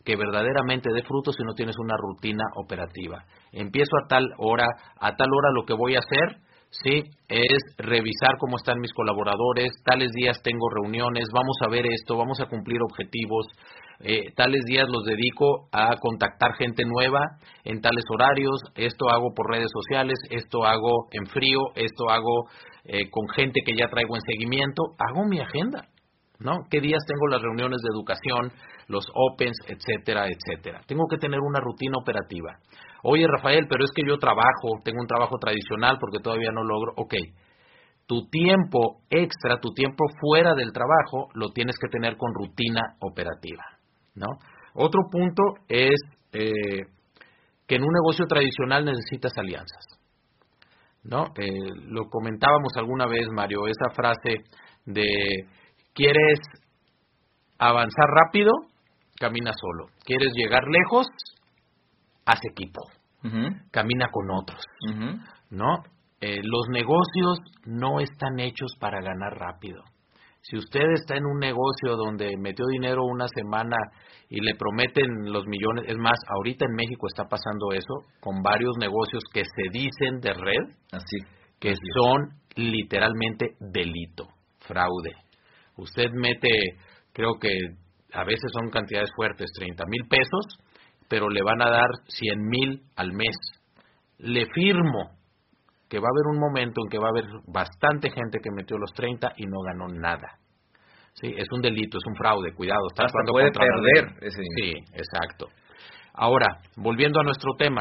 que 0.04 0.16
verdaderamente 0.16 0.92
dé 0.94 1.02
frutos 1.02 1.34
si 1.36 1.42
no 1.42 1.54
tienes 1.54 1.76
una 1.78 1.96
rutina 1.98 2.44
operativa. 2.56 3.24
Empiezo 3.52 3.90
a 4.04 4.08
tal 4.08 4.24
hora, 4.38 4.66
a 5.00 5.16
tal 5.16 5.28
hora 5.32 5.50
lo 5.52 5.64
que 5.64 5.74
voy 5.74 5.96
a 5.96 5.98
hacer, 5.98 6.38
¿sí? 6.82 7.02
Es 7.28 7.62
revisar 7.78 8.36
cómo 8.38 8.56
están 8.56 8.80
mis 8.80 8.92
colaboradores, 8.92 9.72
tales 9.84 10.10
días 10.12 10.40
tengo 10.42 10.68
reuniones, 10.68 11.28
vamos 11.32 11.56
a 11.64 11.70
ver 11.70 11.86
esto, 11.86 12.16
vamos 12.16 12.40
a 12.40 12.46
cumplir 12.46 12.78
objetivos, 12.82 13.46
eh, 14.00 14.32
tales 14.36 14.62
días 14.66 14.86
los 14.88 15.04
dedico 15.04 15.68
a 15.72 15.96
contactar 16.00 16.54
gente 16.58 16.84
nueva 16.84 17.20
en 17.64 17.80
tales 17.80 18.04
horarios, 18.12 18.60
esto 18.74 19.08
hago 19.10 19.32
por 19.34 19.50
redes 19.50 19.70
sociales, 19.72 20.18
esto 20.30 20.64
hago 20.64 21.08
en 21.12 21.26
frío, 21.26 21.58
esto 21.74 22.10
hago 22.10 22.48
eh, 22.84 23.08
con 23.10 23.28
gente 23.34 23.60
que 23.64 23.76
ya 23.76 23.88
traigo 23.88 24.14
en 24.14 24.22
seguimiento, 24.22 24.82
hago 24.98 25.26
mi 25.26 25.40
agenda, 25.40 25.88
¿no? 26.38 26.52
¿Qué 26.70 26.80
días 26.80 27.02
tengo 27.06 27.26
las 27.28 27.40
reuniones 27.40 27.80
de 27.82 27.88
educación, 27.88 28.52
los 28.88 29.06
opens, 29.14 29.56
etcétera, 29.66 30.28
etcétera? 30.28 30.82
Tengo 30.86 31.06
que 31.10 31.16
tener 31.16 31.40
una 31.40 31.60
rutina 31.60 31.96
operativa. 32.00 32.58
Oye, 33.08 33.24
Rafael, 33.28 33.66
pero 33.68 33.84
es 33.84 33.92
que 33.94 34.02
yo 34.04 34.18
trabajo, 34.18 34.80
tengo 34.82 35.00
un 35.00 35.06
trabajo 35.06 35.38
tradicional 35.38 35.96
porque 36.00 36.18
todavía 36.18 36.50
no 36.50 36.64
logro. 36.64 36.92
Ok, 36.96 37.14
tu 38.06 38.28
tiempo 38.28 39.02
extra, 39.10 39.60
tu 39.60 39.72
tiempo 39.74 40.04
fuera 40.20 40.54
del 40.54 40.72
trabajo, 40.72 41.28
lo 41.34 41.50
tienes 41.50 41.76
que 41.80 41.88
tener 41.88 42.16
con 42.16 42.34
rutina 42.34 42.80
operativa. 43.00 43.62
¿no? 44.16 44.26
Otro 44.74 45.02
punto 45.10 45.42
es 45.68 45.94
eh, 46.32 46.82
que 47.66 47.76
en 47.76 47.82
un 47.82 47.92
negocio 47.92 48.26
tradicional 48.26 48.84
necesitas 48.84 49.32
alianzas. 49.36 49.84
¿no? 51.04 51.26
Eh, 51.36 51.50
lo 51.88 52.08
comentábamos 52.08 52.72
alguna 52.76 53.06
vez, 53.06 53.28
Mario, 53.32 53.68
esa 53.68 53.94
frase 53.94 54.42
de 54.84 55.06
¿quieres 55.94 56.40
avanzar 57.58 58.06
rápido? 58.24 58.50
Camina 59.18 59.52
solo. 59.52 59.92
¿Quieres 60.04 60.32
llegar 60.34 60.64
lejos? 60.68 61.06
Haz 62.24 62.40
equipo. 62.50 62.82
Camina 63.70 64.09
con 64.11 64.31
otros. 64.31 64.61
¿No? 65.50 65.83
Eh, 66.20 66.40
los 66.42 66.68
negocios 66.70 67.38
no 67.64 68.00
están 68.00 68.38
hechos 68.40 68.72
para 68.81 69.00
ganar 69.00 69.38
rápido. 69.38 69.83
Si 70.48 70.57
usted 70.57 70.85
está 70.94 71.16
en 71.16 71.26
un 71.26 71.40
negocio 71.40 71.96
donde 71.96 72.37
metió 72.38 72.64
dinero 72.66 73.02
una 73.05 73.26
semana 73.35 73.76
y 74.29 74.40
le 74.40 74.55
prometen 74.55 75.33
los 75.33 75.44
millones, 75.46 75.85
es 75.88 75.96
más, 75.96 76.16
ahorita 76.37 76.66
en 76.66 76.72
México 76.72 77.09
está 77.09 77.24
pasando 77.24 77.72
eso 77.72 78.09
con 78.20 78.42
varios 78.42 78.76
negocios 78.79 79.24
que 79.33 79.42
se 79.42 79.70
dicen 79.72 80.20
de 80.20 80.33
red, 80.33 80.76
así, 80.92 81.16
que 81.59 81.74
son 81.96 82.31
literalmente 82.55 83.57
delito, 83.59 84.29
fraude. 84.61 85.14
Usted 85.76 86.11
mete, 86.12 86.48
creo 87.12 87.35
que 87.40 87.50
a 88.12 88.24
veces 88.24 88.50
son 88.52 88.70
cantidades 88.70 89.11
fuertes, 89.16 89.50
30 89.59 89.85
mil 89.87 90.09
pesos, 90.09 90.59
pero 91.08 91.28
le 91.28 91.42
van 91.42 91.62
a 91.62 91.70
dar 91.70 91.88
100 92.08 92.38
mil 92.48 92.82
al 92.96 93.12
mes. 93.12 93.36
Le 94.18 94.46
firmo 94.46 95.10
que 95.88 95.98
va 95.98 96.08
a 96.08 96.14
haber 96.14 96.34
un 96.34 96.40
momento 96.40 96.80
en 96.84 96.90
que 96.90 96.98
va 96.98 97.06
a 97.06 97.10
haber 97.10 97.26
bastante 97.46 98.10
gente 98.10 98.38
que 98.42 98.50
metió 98.50 98.76
los 98.76 98.92
30 98.92 99.32
y 99.36 99.46
no 99.46 99.60
ganó 99.60 99.88
nada. 99.88 100.38
Sí, 101.14 101.32
es 101.36 101.46
un 101.52 101.62
delito, 101.62 101.98
es 101.98 102.04
un 102.06 102.16
fraude, 102.16 102.52
cuidado. 102.54 102.88
Está 102.88 103.04
Hasta 103.04 103.18
puede 103.30 103.50
perder 103.50 104.16
ese 104.20 104.40
dinero. 104.42 104.84
Sí, 104.86 104.92
exacto. 104.92 105.46
Ahora, 106.12 106.46
volviendo 106.76 107.20
a 107.20 107.24
nuestro 107.24 107.52
tema, 107.56 107.80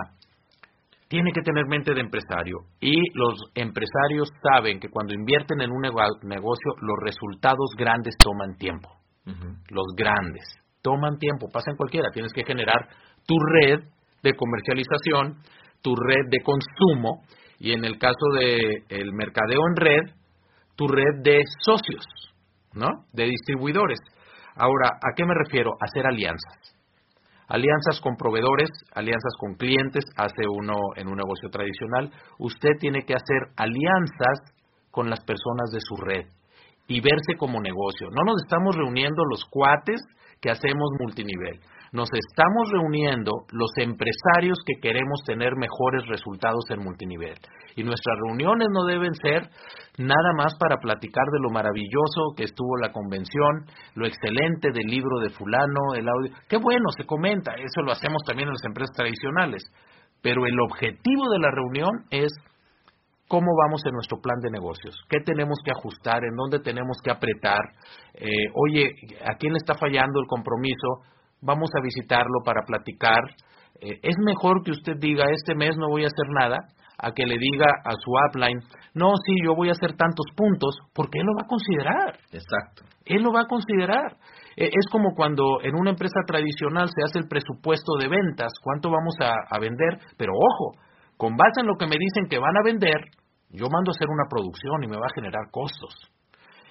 tiene 1.07 1.31
que 1.33 1.41
tener 1.41 1.65
mente 1.67 1.93
de 1.93 2.01
empresario 2.01 2.57
y 2.79 2.95
los 3.13 3.51
empresarios 3.55 4.29
saben 4.51 4.79
que 4.79 4.89
cuando 4.89 5.13
invierten 5.13 5.61
en 5.61 5.71
un 5.71 5.81
negocio 5.81 6.71
los 6.81 6.97
resultados 7.01 7.71
grandes 7.77 8.15
toman 8.21 8.55
tiempo. 8.57 8.89
Los 9.69 9.85
grandes 9.95 10.43
toman 10.85 11.17
tiempo, 11.17 11.49
pasan 11.51 11.75
cualquiera, 11.75 12.11
tienes 12.13 12.31
que 12.31 12.45
generar 12.45 12.87
tu 13.25 13.33
red 13.39 13.79
de 14.21 14.33
comercialización, 14.35 15.41
tu 15.81 15.95
red 15.95 16.29
de 16.29 16.43
consumo 16.43 17.23
y 17.57 17.71
en 17.71 17.83
el 17.85 17.97
caso 17.97 18.27
de 18.39 18.83
mercadeo 19.11 19.61
en 19.67 19.75
red, 19.75 20.13
tu 20.75 20.87
red 20.87 21.23
de 21.23 21.41
socios, 21.61 22.05
¿no? 22.73 22.89
De 23.13 23.23
distribuidores. 23.23 23.97
Ahora, 24.55 24.89
¿a 25.01 25.15
qué 25.15 25.25
me 25.25 25.33
refiero? 25.33 25.71
Hacer 25.81 26.05
alianzas. 26.05 26.75
Alianzas 27.47 27.99
con 28.01 28.15
proveedores, 28.15 28.69
alianzas 28.93 29.33
con 29.39 29.55
clientes, 29.55 30.03
hace 30.17 30.47
uno 30.47 30.75
en 30.95 31.07
un 31.07 31.15
negocio 31.15 31.49
tradicional. 31.49 32.11
Usted 32.37 32.77
tiene 32.79 33.01
que 33.05 33.13
hacer 33.13 33.53
alianzas 33.57 34.53
con 34.91 35.09
las 35.09 35.23
personas 35.23 35.71
de 35.71 35.79
su 35.81 35.95
red 35.95 36.25
y 36.87 37.01
verse 37.01 37.37
como 37.37 37.59
negocio. 37.59 38.07
No 38.11 38.23
nos 38.23 38.43
estamos 38.43 38.75
reuniendo 38.75 39.23
los 39.29 39.45
cuates 39.49 40.01
que 40.41 40.51
hacemos 40.51 40.89
multinivel 40.99 41.59
nos 41.95 42.09
estamos 42.11 42.69
reuniendo 42.71 43.31
los 43.51 43.71
empresarios 43.77 44.57
que 44.65 44.81
queremos 44.81 45.23
tener 45.25 45.55
mejores 45.55 46.05
resultados 46.07 46.65
en 46.69 46.83
multinivel. 46.83 47.35
Y 47.75 47.83
nuestras 47.83 48.17
reuniones 48.27 48.67
no 48.71 48.83
deben 48.83 49.13
ser 49.15 49.49
nada 49.97 50.33
más 50.35 50.53
para 50.59 50.77
platicar 50.77 51.23
de 51.31 51.39
lo 51.39 51.49
maravilloso 51.49 52.35
que 52.35 52.43
estuvo 52.43 52.77
la 52.77 52.91
convención, 52.91 53.65
lo 53.95 54.05
excelente 54.05 54.71
del 54.73 54.87
libro 54.87 55.19
de 55.19 55.29
fulano, 55.29 55.95
el 55.95 56.07
audio. 56.07 56.35
Qué 56.49 56.57
bueno, 56.57 56.89
se 56.97 57.05
comenta, 57.05 57.53
eso 57.55 57.81
lo 57.81 57.93
hacemos 57.93 58.21
también 58.27 58.49
en 58.49 58.55
las 58.55 58.65
empresas 58.65 58.95
tradicionales. 58.95 59.63
Pero 60.21 60.45
el 60.45 60.59
objetivo 60.59 61.29
de 61.31 61.39
la 61.39 61.51
reunión 61.51 61.91
es 62.09 62.31
cómo 63.27 63.51
vamos 63.65 63.81
en 63.85 63.93
nuestro 63.93 64.19
plan 64.21 64.39
de 64.41 64.51
negocios, 64.51 64.95
qué 65.09 65.19
tenemos 65.19 65.57
que 65.63 65.71
ajustar, 65.71 66.23
en 66.23 66.35
dónde 66.35 66.59
tenemos 66.59 66.97
que 67.03 67.11
apretar, 67.11 67.61
eh, 68.13 68.27
oye, 68.53 68.91
¿a 69.25 69.35
quién 69.37 69.53
le 69.53 69.57
está 69.57 69.75
fallando 69.75 70.19
el 70.19 70.27
compromiso? 70.27 71.01
vamos 71.45 71.69
a 71.77 71.81
visitarlo 71.81 72.41
para 72.43 72.61
platicar. 72.65 73.21
Eh, 73.79 73.99
es 74.01 74.15
mejor 74.19 74.63
que 74.63 74.71
usted 74.71 74.97
diga, 74.99 75.25
este 75.31 75.55
mes 75.55 75.77
no 75.77 75.89
voy 75.89 76.03
a 76.03 76.07
hacer 76.07 76.27
nada, 76.29 76.57
a 76.97 77.11
que 77.11 77.25
le 77.25 77.37
diga 77.37 77.67
a 77.83 77.91
su 77.91 78.11
upline, 78.29 78.59
no, 78.93 79.11
sí, 79.25 79.35
yo 79.43 79.53
voy 79.53 79.67
a 79.69 79.73
hacer 79.73 79.95
tantos 79.97 80.25
puntos, 80.35 80.77
porque 80.93 81.19
él 81.19 81.25
lo 81.25 81.33
va 81.35 81.43
a 81.43 81.47
considerar. 81.47 82.17
Exacto. 82.31 82.83
Él 83.03 83.21
lo 83.21 83.33
va 83.33 83.41
a 83.41 83.47
considerar. 83.47 84.15
Eh, 84.55 84.69
es 84.71 84.87
como 84.89 85.13
cuando 85.13 85.61
en 85.61 85.75
una 85.75 85.91
empresa 85.91 86.21
tradicional 86.25 86.87
se 86.87 87.03
hace 87.03 87.19
el 87.19 87.27
presupuesto 87.27 87.97
de 87.99 88.07
ventas, 88.07 88.53
cuánto 88.63 88.89
vamos 88.89 89.15
a, 89.19 89.33
a 89.49 89.59
vender, 89.59 89.99
pero 90.17 90.31
ojo, 90.33 90.79
con 91.17 91.35
base 91.35 91.61
en 91.61 91.67
lo 91.67 91.75
que 91.77 91.87
me 91.87 91.97
dicen 91.97 92.27
que 92.29 92.39
van 92.39 92.57
a 92.57 92.63
vender, 92.63 92.99
yo 93.49 93.67
mando 93.69 93.91
a 93.91 93.95
hacer 93.95 94.09
una 94.09 94.27
producción 94.29 94.83
y 94.83 94.87
me 94.87 94.97
va 94.97 95.07
a 95.07 95.15
generar 95.15 95.49
costos. 95.51 95.93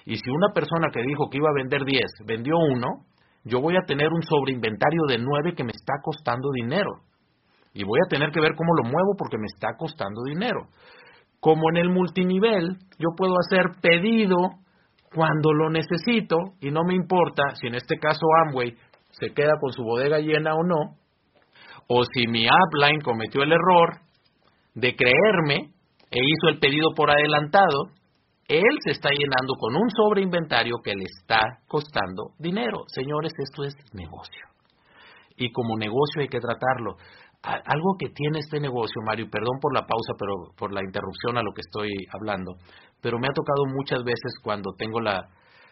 Y 0.05 0.17
si 0.17 0.29
una 0.29 0.53
persona 0.53 0.89
que 0.93 1.01
dijo 1.01 1.29
que 1.29 1.37
iba 1.37 1.49
a 1.49 1.57
vender 1.57 1.83
10 1.83 2.01
vendió 2.27 2.57
uno, 2.57 3.05
yo 3.43 3.59
voy 3.61 3.75
a 3.75 3.85
tener 3.85 4.09
un 4.13 4.21
sobreinventario 4.21 5.01
de 5.07 5.17
9 5.17 5.55
que 5.55 5.63
me 5.63 5.71
está 5.71 5.93
costando 6.03 6.49
dinero. 6.51 7.01
Y 7.73 7.83
voy 7.83 7.99
a 8.05 8.09
tener 8.09 8.31
que 8.31 8.39
ver 8.39 8.53
cómo 8.55 8.73
lo 8.75 8.83
muevo 8.83 9.15
porque 9.17 9.37
me 9.37 9.47
está 9.47 9.75
costando 9.77 10.23
dinero. 10.23 10.67
Como 11.39 11.69
en 11.71 11.77
el 11.77 11.89
multinivel, 11.89 12.77
yo 12.97 13.09
puedo 13.17 13.33
hacer 13.39 13.81
pedido 13.81 14.37
cuando 15.13 15.53
lo 15.53 15.69
necesito 15.69 16.37
y 16.61 16.71
no 16.71 16.83
me 16.83 16.95
importa 16.95 17.43
si 17.55 17.67
en 17.67 17.75
este 17.75 17.97
caso 17.97 18.25
Amway 18.45 18.75
se 19.11 19.33
queda 19.33 19.53
con 19.59 19.71
su 19.71 19.83
bodega 19.83 20.19
llena 20.19 20.55
o 20.55 20.63
no, 20.63 20.97
o 21.87 22.03
si 22.03 22.27
mi 22.27 22.47
upline 22.47 23.01
cometió 23.01 23.43
el 23.43 23.51
error 23.51 23.99
de 24.75 24.95
creerme 24.95 25.71
e 26.11 26.19
hizo 26.19 26.49
el 26.49 26.59
pedido 26.59 26.93
por 26.95 27.09
adelantado 27.09 27.89
él 28.47 28.77
se 28.83 28.91
está 28.91 29.09
llenando 29.09 29.55
con 29.59 29.75
un 29.75 29.89
sobreinventario 29.89 30.75
que 30.83 30.93
le 30.93 31.05
está 31.05 31.41
costando 31.67 32.33
dinero. 32.37 32.83
Señores, 32.87 33.33
esto 33.39 33.63
es 33.63 33.73
negocio. 33.93 34.45
Y 35.35 35.51
como 35.51 35.77
negocio 35.77 36.21
hay 36.21 36.27
que 36.27 36.39
tratarlo. 36.39 36.95
Algo 37.41 37.95
que 37.99 38.09
tiene 38.09 38.39
este 38.39 38.59
negocio, 38.59 39.01
Mario, 39.05 39.27
perdón 39.31 39.59
por 39.61 39.73
la 39.73 39.85
pausa, 39.85 40.13
pero 40.17 40.33
por 40.57 40.73
la 40.73 40.81
interrupción 40.83 41.37
a 41.37 41.43
lo 41.43 41.53
que 41.53 41.61
estoy 41.61 41.91
hablando, 42.11 42.53
pero 43.01 43.19
me 43.19 43.27
ha 43.27 43.33
tocado 43.33 43.65
muchas 43.67 44.03
veces 44.03 44.33
cuando 44.41 44.73
tengo 44.75 44.99
la, 44.99 45.27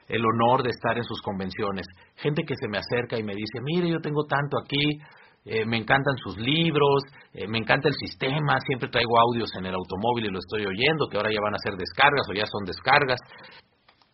el 0.07 0.23
honor 0.23 0.61
de 0.61 0.69
estar 0.69 0.97
en 0.97 1.03
sus 1.03 1.19
convenciones, 1.23 1.87
gente 2.15 2.43
que 2.43 2.53
se 2.55 2.67
me 2.67 2.77
acerca 2.77 3.17
y 3.17 3.23
me 3.23 3.33
dice, 3.33 3.57
mire, 3.63 3.89
yo 3.89 3.99
tengo 4.01 4.23
tanto 4.25 4.57
aquí, 4.63 4.99
eh, 5.45 5.65
me 5.65 5.77
encantan 5.77 6.15
sus 6.17 6.37
libros, 6.37 7.03
eh, 7.33 7.47
me 7.47 7.57
encanta 7.57 7.89
el 7.89 7.95
sistema, 7.95 8.59
siempre 8.65 8.89
traigo 8.89 9.19
audios 9.19 9.49
en 9.57 9.65
el 9.65 9.75
automóvil 9.75 10.25
y 10.25 10.31
lo 10.31 10.39
estoy 10.39 10.65
oyendo, 10.65 11.07
que 11.09 11.17
ahora 11.17 11.31
ya 11.31 11.41
van 11.41 11.55
a 11.55 11.63
ser 11.63 11.75
descargas 11.75 12.25
o 12.29 12.33
ya 12.33 12.45
son 12.45 12.63
descargas. 12.65 13.19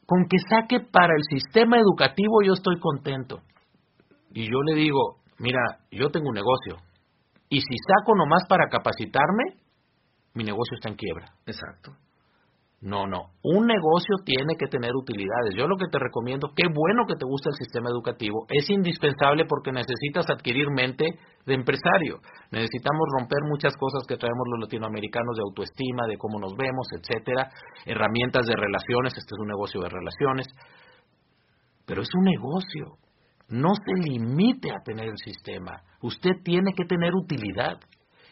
Con 0.06 0.26
que 0.28 0.38
saque 0.50 0.80
para 0.80 1.14
el 1.16 1.24
sistema 1.30 1.78
educativo 1.78 2.42
yo 2.44 2.54
estoy 2.54 2.80
contento. 2.80 3.42
Y 4.32 4.46
yo 4.46 4.62
le 4.66 4.76
digo, 4.76 5.18
mira, 5.38 5.60
yo 5.92 6.10
tengo 6.10 6.30
un 6.30 6.36
negocio. 6.36 6.78
Y 7.50 7.62
si 7.62 7.76
saco 7.88 8.16
nomás 8.16 8.44
para 8.48 8.68
capacitarme, 8.70 9.44
mi 10.34 10.44
negocio 10.44 10.76
está 10.76 10.90
en 10.90 10.96
quiebra. 10.96 11.34
Exacto. 11.46 11.92
No, 12.82 13.06
no. 13.08 13.36
Un 13.44 13.68
negocio 13.68 14.24
tiene 14.24 14.56
que 14.58 14.68
tener 14.68 14.96
utilidades. 14.96 15.54
Yo 15.54 15.68
lo 15.68 15.76
que 15.76 15.92
te 15.92 16.00
recomiendo, 16.00 16.54
qué 16.56 16.64
bueno 16.74 17.04
que 17.06 17.16
te 17.16 17.26
guste 17.26 17.50
el 17.50 17.56
sistema 17.56 17.90
educativo, 17.90 18.46
es 18.48 18.70
indispensable 18.70 19.44
porque 19.50 19.74
necesitas 19.74 20.30
adquirir 20.30 20.72
mente 20.72 21.20
de 21.46 21.54
empresario. 21.54 22.20
Necesitamos 22.52 23.04
romper 23.20 23.40
muchas 23.50 23.76
cosas 23.76 24.08
que 24.08 24.16
traemos 24.16 24.48
los 24.52 24.62
latinoamericanos 24.62 25.36
de 25.36 25.44
autoestima, 25.44 26.08
de 26.08 26.18
cómo 26.18 26.40
nos 26.40 26.56
vemos, 26.56 26.88
etcétera, 26.96 27.52
herramientas 27.86 28.48
de 28.48 28.56
relaciones, 28.56 29.12
este 29.18 29.36
es 29.36 29.40
un 29.42 29.48
negocio 29.48 29.82
de 29.82 29.90
relaciones. 29.90 30.48
Pero 31.86 32.02
es 32.02 32.10
un 32.16 32.24
negocio. 32.24 32.96
No 33.50 33.74
se 33.76 34.10
limite 34.10 34.72
a 34.72 34.84
tener 34.86 35.10
el 35.10 35.18
sistema. 35.18 35.82
Usted 36.02 36.32
tiene 36.46 36.72
que 36.78 36.86
tener 36.86 37.14
utilidad. 37.14 37.78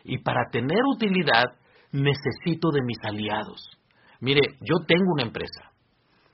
Y 0.05 0.19
para 0.19 0.47
tener 0.51 0.79
utilidad 0.95 1.51
necesito 1.91 2.69
de 2.71 2.81
mis 2.83 2.99
aliados 3.03 3.76
Mire, 4.19 4.41
yo 4.61 4.85
tengo 4.87 5.13
una 5.13 5.23
empresa, 5.23 5.71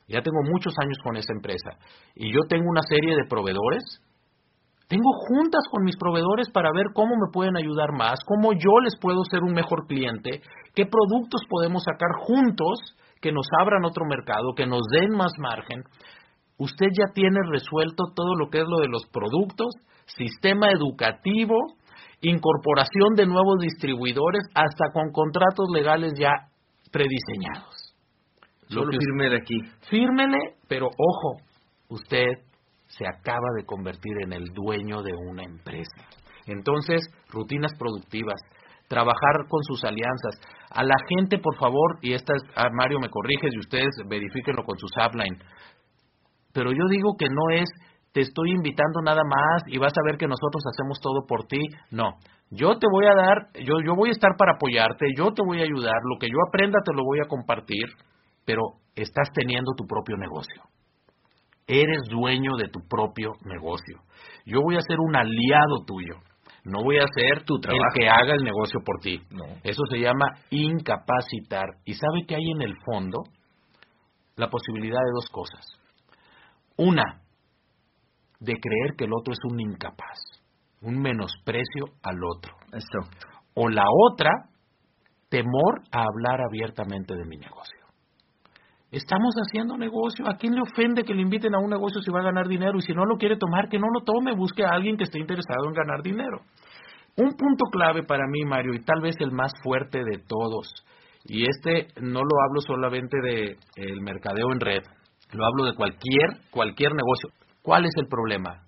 ya 0.08 0.22
tengo 0.22 0.40
muchos 0.52 0.74
años 0.80 0.98
con 1.04 1.16
esa 1.18 1.34
empresa, 1.34 1.72
y 2.16 2.32
yo 2.32 2.40
tengo 2.48 2.70
una 2.70 2.82
serie 2.88 3.16
de 3.16 3.28
proveedores. 3.30 3.84
Tengo 4.88 5.10
juntas 5.28 5.64
con 5.72 5.84
mis 5.86 5.98
proveedores 5.98 6.52
para 6.52 6.70
ver 6.72 6.88
cómo 6.94 7.16
me 7.16 7.32
pueden 7.32 7.58
ayudar 7.58 7.94
más, 7.98 8.20
cómo 8.28 8.52
yo 8.54 8.80
les 8.84 8.96
puedo 9.00 9.24
ser 9.24 9.42
un 9.42 9.54
mejor 9.54 9.88
cliente, 9.88 10.42
qué 10.76 10.86
productos 10.86 11.42
podemos 11.50 11.84
sacar 11.84 12.10
juntos 12.20 12.80
que 13.22 13.32
nos 13.32 13.48
abran 13.60 13.86
otro 13.86 14.06
mercado, 14.06 14.54
que 14.56 14.68
nos 14.68 14.84
den 14.92 15.12
más 15.16 15.32
margen. 15.40 15.84
Usted 16.58 16.88
ya 16.92 17.06
tiene 17.14 17.40
resuelto 17.50 18.12
todo 18.14 18.36
lo 18.36 18.50
que 18.50 18.60
es 18.60 18.68
lo 18.68 18.80
de 18.80 18.90
los 18.90 19.08
productos, 19.08 19.74
sistema 20.06 20.70
educativo, 20.70 21.56
incorporación 22.22 23.16
de 23.16 23.26
nuevos 23.26 23.60
distribuidores, 23.60 24.44
hasta 24.54 24.92
con 24.94 25.12
contratos 25.12 25.70
legales 25.74 26.14
ya 26.20 26.53
prediseñados. 26.94 27.94
Solo 28.70 28.92
fírmele 28.92 29.38
aquí. 29.38 29.60
Fírmele, 29.90 30.38
pero 30.70 30.88
ojo, 30.88 31.42
usted 31.90 32.30
se 32.88 33.06
acaba 33.06 33.48
de 33.58 33.66
convertir 33.66 34.14
en 34.24 34.34
el 34.34 34.46
dueño 34.54 35.02
de 35.02 35.14
una 35.14 35.44
empresa. 35.44 36.08
Entonces, 36.46 37.02
rutinas 37.30 37.74
productivas, 37.78 38.40
trabajar 38.88 39.48
con 39.50 39.64
sus 39.64 39.84
alianzas. 39.84 40.40
A 40.70 40.84
la 40.84 40.96
gente, 41.10 41.40
por 41.40 41.56
favor, 41.58 41.98
y 42.02 42.14
esta 42.14 42.34
es, 42.36 42.44
a 42.56 42.70
Mario 42.72 43.00
me 43.00 43.10
corriges 43.10 43.52
y 43.54 43.60
ustedes 43.60 43.92
verifíquenlo 44.08 44.64
con 44.64 44.78
sus 44.78 44.92
upline. 44.98 45.40
Pero 46.54 46.72
yo 46.72 46.86
digo 46.90 47.16
que 47.18 47.28
no 47.28 47.56
es 47.56 47.70
te 48.14 48.22
estoy 48.22 48.52
invitando 48.52 49.02
nada 49.02 49.24
más 49.24 49.64
y 49.68 49.80
vas 49.80 49.92
a 49.92 50.06
ver 50.06 50.18
que 50.18 50.28
nosotros 50.28 50.64
hacemos 50.72 51.00
todo 51.02 51.26
por 51.28 51.46
ti. 51.46 51.60
No, 51.92 52.14
yo 52.52 52.78
te 52.78 52.88
voy 52.90 53.06
a 53.08 53.16
dar, 53.16 53.48
yo, 53.66 53.82
yo 53.86 53.96
voy 53.96 54.10
a 54.10 54.12
estar 54.12 54.32
para 54.38 54.54
apoyarte, 54.54 55.08
yo 55.18 55.34
te 55.34 55.44
voy 55.44 55.60
a 55.60 55.64
ayudar, 55.64 56.00
lo 56.04 56.20
que 56.20 56.28
yo 56.28 56.38
aprenda 56.48 56.80
te 56.86 56.94
lo 56.96 57.04
voy 57.04 57.20
a 57.20 57.28
compartir, 57.28 57.86
pero 58.46 58.62
estás 58.96 59.30
teniendo 59.34 59.74
tu 59.76 59.86
propio 59.88 60.16
negocio. 60.18 60.62
Eres 61.66 62.04
dueño 62.10 62.56
de 62.58 62.70
tu 62.70 62.82
propio 62.88 63.32
negocio. 63.46 64.02
Yo 64.46 64.62
voy 64.62 64.76
a 64.76 64.82
ser 64.82 65.00
un 65.00 65.16
aliado 65.16 65.84
tuyo. 65.88 66.16
No 66.66 66.84
voy 66.84 66.98
a 66.98 67.06
ser 67.14 67.44
tu 67.46 67.60
trabajo. 67.60 67.84
el 67.94 68.00
que 68.00 68.10
haga 68.10 68.36
el 68.36 68.44
negocio 68.44 68.80
por 68.86 69.00
ti. 69.00 69.22
No. 69.32 69.46
Eso 69.64 69.82
se 69.90 69.98
llama 69.98 70.26
incapacitar. 70.50 71.66
¿Y 71.84 71.94
sabe 71.94 72.26
que 72.28 72.36
hay 72.36 72.52
en 72.52 72.62
el 72.62 72.76
fondo? 72.86 73.24
La 74.36 74.50
posibilidad 74.50 75.00
de 75.00 75.12
dos 75.14 75.30
cosas. 75.30 75.66
Una, 76.78 77.23
de 78.44 78.60
creer 78.60 78.96
que 78.98 79.06
el 79.06 79.14
otro 79.14 79.34
es 79.34 79.40
un 79.50 79.60
incapaz, 79.60 80.20
un 80.82 81.00
menosprecio 81.00 81.86
al 82.04 82.18
otro. 82.24 82.54
Esto. 82.74 83.00
O 83.56 83.70
la 83.70 83.86
otra, 84.12 84.30
temor 85.30 85.82
a 85.92 86.04
hablar 86.04 86.42
abiertamente 86.42 87.16
de 87.16 87.26
mi 87.26 87.38
negocio. 87.38 87.80
Estamos 88.92 89.34
haciendo 89.36 89.78
negocio. 89.78 90.28
¿A 90.28 90.38
quién 90.38 90.54
le 90.54 90.62
ofende 90.62 91.04
que 91.04 91.16
le 91.16 91.22
inviten 91.22 91.56
a 91.56 91.60
un 91.60 91.70
negocio 91.70 92.02
si 92.02 92.12
va 92.12 92.20
a 92.20 92.24
ganar 92.24 92.48
dinero? 92.48 92.78
Y 92.78 92.82
si 92.82 92.94
no 92.94 93.06
lo 93.06 93.18
quiere 93.18 93.38
tomar, 93.38 93.68
que 93.68 93.80
no 93.80 93.88
lo 93.92 94.02
tome. 94.02 94.36
Busque 94.36 94.64
a 94.64 94.70
alguien 94.70 94.98
que 94.98 95.06
esté 95.06 95.20
interesado 95.20 95.66
en 95.68 95.74
ganar 95.74 96.04
dinero. 96.04 96.42
Un 97.16 97.30
punto 97.36 97.66
clave 97.72 98.04
para 98.04 98.28
mí, 98.28 98.44
Mario, 98.44 98.74
y 98.74 98.84
tal 98.84 99.02
vez 99.02 99.16
el 99.20 99.32
más 99.32 99.52
fuerte 99.64 100.00
de 100.00 100.18
todos, 100.28 100.68
y 101.26 101.46
este 101.46 101.88
no 102.02 102.22
lo 102.22 102.42
hablo 102.42 102.62
solamente 102.66 103.18
de 103.22 103.58
el 103.76 104.02
mercadeo 104.02 104.52
en 104.52 104.60
red, 104.60 104.82
lo 105.32 105.46
hablo 105.46 105.66
de 105.66 105.76
cualquier 105.76 106.50
cualquier 106.50 106.92
negocio. 106.94 107.30
¿Cuál 107.64 107.86
es 107.86 107.92
el 107.96 108.08
problema? 108.08 108.68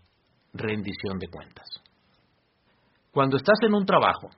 Rendición 0.54 1.20
de 1.20 1.28
cuentas. 1.28 1.68
Cuando 3.12 3.36
estás 3.36 3.58
en 3.64 3.74
un 3.74 3.86
trabajo 3.86 4.30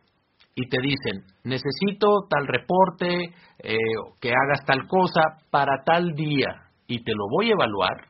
y 0.55 0.67
te 0.67 0.79
dicen, 0.81 1.23
necesito 1.43 2.25
tal 2.27 2.47
reporte, 2.47 3.35
eh, 3.59 3.77
que 4.19 4.29
hagas 4.29 4.65
tal 4.65 4.87
cosa 4.87 5.21
para 5.51 5.83
tal 5.85 6.13
día 6.15 6.71
y 6.87 7.03
te 7.03 7.11
lo 7.13 7.29
voy 7.29 7.49
a 7.49 7.53
evaluar, 7.53 8.07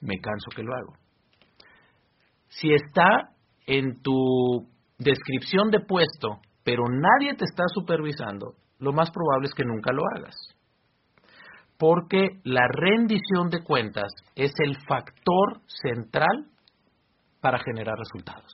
me 0.00 0.18
canso 0.18 0.50
que 0.56 0.62
lo 0.62 0.74
hago. 0.74 0.94
Si 2.48 2.72
está 2.72 3.34
en 3.66 4.00
tu 4.00 4.66
descripción 4.98 5.70
de 5.70 5.80
puesto, 5.80 6.40
pero 6.64 6.84
nadie 6.88 7.34
te 7.34 7.44
está 7.44 7.64
supervisando, 7.74 8.54
lo 8.78 8.94
más 8.94 9.10
probable 9.10 9.48
es 9.48 9.54
que 9.54 9.64
nunca 9.64 9.92
lo 9.92 10.02
hagas 10.16 10.55
porque 11.78 12.40
la 12.44 12.66
rendición 12.68 13.50
de 13.50 13.62
cuentas 13.62 14.12
es 14.34 14.52
el 14.64 14.76
factor 14.86 15.60
central 15.66 16.46
para 17.40 17.58
generar 17.58 17.96
resultados. 17.98 18.52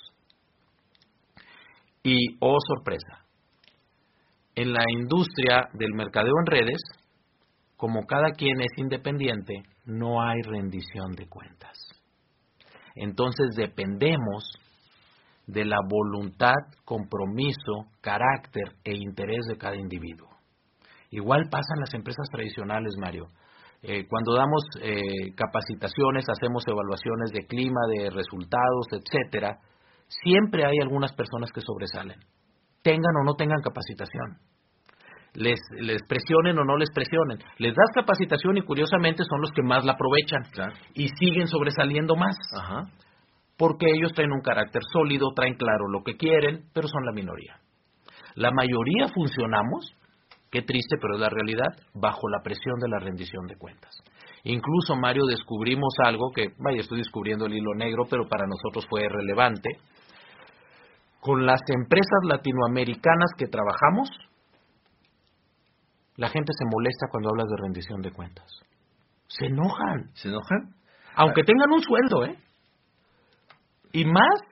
Y, 2.03 2.37
oh 2.41 2.59
sorpresa, 2.67 3.25
en 4.55 4.73
la 4.73 4.85
industria 4.99 5.69
del 5.73 5.95
mercadeo 5.95 6.35
en 6.41 6.47
redes, 6.47 6.83
como 7.77 8.07
cada 8.07 8.33
quien 8.33 8.61
es 8.61 8.73
independiente, 8.77 9.63
no 9.85 10.21
hay 10.21 10.43
rendición 10.43 11.13
de 11.13 11.29
cuentas. 11.29 11.79
Entonces 12.95 13.55
dependemos 13.57 14.45
de 15.47 15.65
la 15.65 15.79
voluntad, 15.89 16.55
compromiso, 16.85 17.87
carácter 18.01 18.77
e 18.85 18.95
interés 18.95 19.45
de 19.49 19.57
cada 19.57 19.77
individuo. 19.77 20.32
Igual 21.13 21.49
pasa 21.51 21.75
en 21.75 21.81
las 21.81 21.95
empresas 21.95 22.27
tradicionales, 22.33 22.95
Mario. 22.99 23.27
Eh, 23.83 24.07
cuando 24.09 24.35
damos 24.35 24.63
eh, 24.81 25.35
capacitaciones, 25.37 26.25
hacemos 26.29 26.65
evaluaciones 26.67 27.33
de 27.33 27.47
clima, 27.47 27.81
de 27.95 28.11
resultados, 28.11 28.87
etcétera, 28.93 29.59
siempre 30.09 30.65
hay 30.65 30.79
algunas 30.81 31.13
personas 31.13 31.51
que 31.53 31.61
sobresalen, 31.61 32.19
tengan 32.83 33.15
o 33.21 33.25
no 33.25 33.35
tengan 33.35 33.61
capacitación. 33.61 34.39
Les, 35.35 35.59
les 35.81 36.01
presionen 36.09 36.59
o 36.59 36.65
no 36.65 36.77
les 36.77 36.91
presionen. 36.95 37.39
Les 37.59 37.75
das 37.75 37.91
capacitación 37.95 38.59
y 38.59 38.63
curiosamente 38.63 39.25
son 39.25 39.41
los 39.41 39.51
que 39.51 39.63
más 39.63 39.85
la 39.85 39.93
aprovechan 39.93 40.43
y 40.95 41.09
siguen 41.09 41.49
sobresaliendo 41.49 42.17
más. 42.17 42.37
Porque 43.57 43.87
ellos 43.91 44.13
traen 44.13 44.33
un 44.33 44.43
carácter 44.43 44.83
sólido, 44.93 45.33
traen 45.35 45.55
claro 45.55 45.89
lo 45.89 46.03
que 46.05 46.17
quieren, 46.17 46.65
pero 46.75 46.87
son 46.87 47.07
la 47.07 47.13
minoría. 47.13 47.57
La 48.35 48.51
mayoría 48.51 49.09
funcionamos 49.09 49.95
Qué 50.53 50.61
triste, 50.61 50.99
pero 51.01 51.15
es 51.15 51.21
la 51.21 51.31
realidad, 51.31 51.67
bajo 51.95 52.29
la 52.29 52.43
presión 52.43 52.79
de 52.79 52.89
la 52.89 52.99
rendición 52.99 53.47
de 53.47 53.57
cuentas. 53.57 53.91
Incluso, 54.45 54.95
Mario, 54.97 55.25
descubrimos 55.25 55.95
algo 56.05 56.31
que, 56.35 56.49
vaya, 56.59 56.81
estoy 56.81 56.99
descubriendo 56.99 57.47
el 57.47 57.55
hilo 57.55 57.75
negro, 57.75 58.05
pero 58.11 58.29
para 58.29 58.45
nosotros 58.47 58.87
fue 58.87 59.09
relevante. 59.09 59.71
Con 61.21 61.47
las 61.47 61.63
empresas 61.75 62.21
latinoamericanas 62.29 63.31
que 63.39 63.47
trabajamos, 63.47 64.11
la 66.17 66.29
gente 66.29 66.53
se 66.53 66.67
molesta 66.67 67.07
cuando 67.11 67.31
hablas 67.31 67.49
de 67.49 67.63
rendición 67.63 68.03
de 68.03 68.11
cuentas. 68.11 68.47
Se 69.29 69.47
enojan. 69.47 70.11
¿Se 70.13 70.29
enojan? 70.29 70.75
Aunque 71.15 71.45
tengan 71.45 71.73
un 71.73 71.83
sueldo, 71.83 72.27
¿eh? 72.27 72.37
Y 73.93 74.05
más 74.05 74.52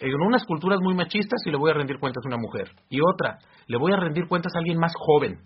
en 0.00 0.20
unas 0.20 0.44
culturas 0.44 0.78
muy 0.80 0.94
machistas 0.94 1.40
y 1.46 1.50
le 1.50 1.58
voy 1.58 1.70
a 1.70 1.74
rendir 1.74 1.98
cuentas 1.98 2.22
a 2.24 2.28
una 2.28 2.36
mujer. 2.36 2.70
Y 2.88 3.00
otra, 3.00 3.38
le 3.66 3.78
voy 3.78 3.92
a 3.92 3.96
rendir 3.96 4.26
cuentas 4.28 4.52
a 4.54 4.58
alguien 4.58 4.78
más 4.78 4.92
joven. 4.96 5.40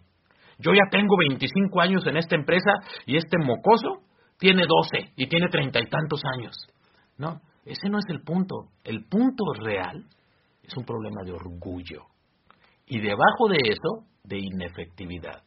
Yo 0.59 0.73
ya 0.73 0.91
tengo 0.91 1.17
25 1.19 1.81
años 1.81 2.07
en 2.07 2.17
esta 2.17 2.37
empresa 2.37 2.73
y 3.07 3.17
este 3.17 3.37
mocoso 3.38 4.03
tiene 4.38 4.65
12 4.67 5.12
y 5.17 5.27
tiene 5.29 5.49
treinta 5.49 5.81
y 5.81 5.87
tantos 5.88 6.21
años. 6.37 6.55
No, 7.17 7.41
ese 7.65 7.88
no 7.88 7.99
es 7.99 8.05
el 8.09 8.23
punto. 8.23 8.69
El 8.85 9.05
punto 9.05 9.45
real 9.61 10.05
es 10.62 10.77
un 10.77 10.85
problema 10.85 11.23
de 11.25 11.33
orgullo. 11.33 12.05
Y 12.87 13.01
debajo 13.01 13.49
de 13.49 13.59
eso, 13.65 14.07
de 14.25 14.38
inefectividad. 14.38 15.43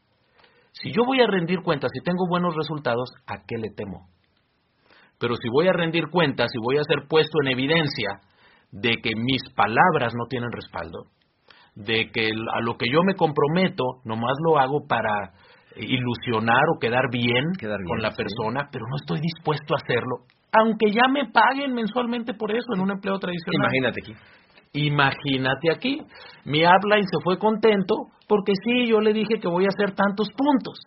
Si 0.72 0.92
yo 0.92 1.06
voy 1.06 1.22
a 1.22 1.28
rendir 1.28 1.62
cuentas 1.62 1.92
y 1.94 2.04
tengo 2.04 2.28
buenos 2.28 2.56
resultados, 2.56 3.10
¿a 3.28 3.44
qué 3.48 3.58
le 3.58 3.70
temo? 3.70 4.10
Pero 5.20 5.36
si 5.36 5.48
voy 5.50 5.68
a 5.68 5.74
rendir 5.74 6.10
cuentas 6.10 6.52
y 6.54 6.60
voy 6.60 6.78
a 6.78 6.84
ser 6.84 7.08
puesto 7.08 7.38
en 7.44 7.52
evidencia 7.52 8.20
de 8.76 8.98
que 9.02 9.12
mis 9.16 9.42
palabras 9.56 10.14
no 10.16 10.26
tienen 10.28 10.52
respaldo, 10.52 11.08
de 11.76 12.12
que 12.12 12.28
a 12.28 12.60
lo 12.62 12.76
que 12.76 12.88
yo 12.92 13.04
me 13.04 13.16
comprometo, 13.16 14.02
nomás 14.04 14.36
lo 14.46 14.60
hago 14.60 14.86
para 14.88 15.32
ilusionar 15.78 16.64
o 16.76 16.80
quedar 16.80 17.10
bien, 17.10 17.46
con 17.88 18.02
la 18.02 18.12
persona, 18.12 18.68
pero 18.72 18.86
no 18.90 18.98
estoy 18.98 19.20
dispuesto 19.22 19.74
a 19.74 19.78
hacerlo, 19.82 20.28
aunque 20.52 20.92
ya 20.92 21.08
me 21.10 21.32
paguen 21.32 21.74
mensualmente 21.74 22.34
por 22.34 22.52
eso 22.52 22.74
en 22.74 22.82
un 22.82 22.92
empleo 22.92 23.18
tradicional. 23.18 23.72
Imagínate 23.72 24.02
aquí. 24.02 24.14
Imagínate 24.74 25.72
aquí. 25.72 26.02
Mi 26.44 26.66
upline 26.66 27.08
se 27.08 27.24
fue 27.24 27.38
contento 27.40 27.96
porque 28.28 28.54
sí, 28.64 28.88
yo 28.88 29.00
le 29.00 29.14
dije 29.14 29.40
que 29.40 29.48
voy 29.48 29.66
a 29.66 29.70
hacer 29.70 29.96
tantos 29.96 30.28
puntos. 30.36 30.80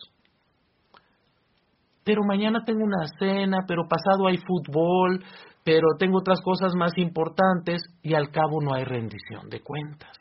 Pero 2.03 2.21
mañana 2.23 2.63
tengo 2.65 2.83
una 2.83 3.05
cena, 3.19 3.59
pero 3.67 3.83
pasado 3.87 4.27
hay 4.27 4.37
fútbol, 4.37 5.23
pero 5.69 5.97
tengo 5.99 6.17
otras 6.17 6.41
cosas 6.41 6.73
más 6.75 6.97
importantes 6.97 7.83
y 8.01 8.15
al 8.15 8.31
cabo 8.31 8.59
no 8.59 8.73
hay 8.73 8.85
rendición 8.85 9.49
de 9.49 9.61
cuentas. 9.61 10.17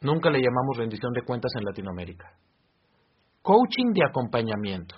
Nunca 0.00 0.30
le 0.30 0.40
llamamos 0.40 0.76
rendición 0.76 1.12
de 1.12 1.22
cuentas 1.22 1.52
en 1.56 1.64
Latinoamérica. 1.64 2.32
Coaching 3.40 3.92
de 3.94 4.04
acompañamiento. 4.04 4.96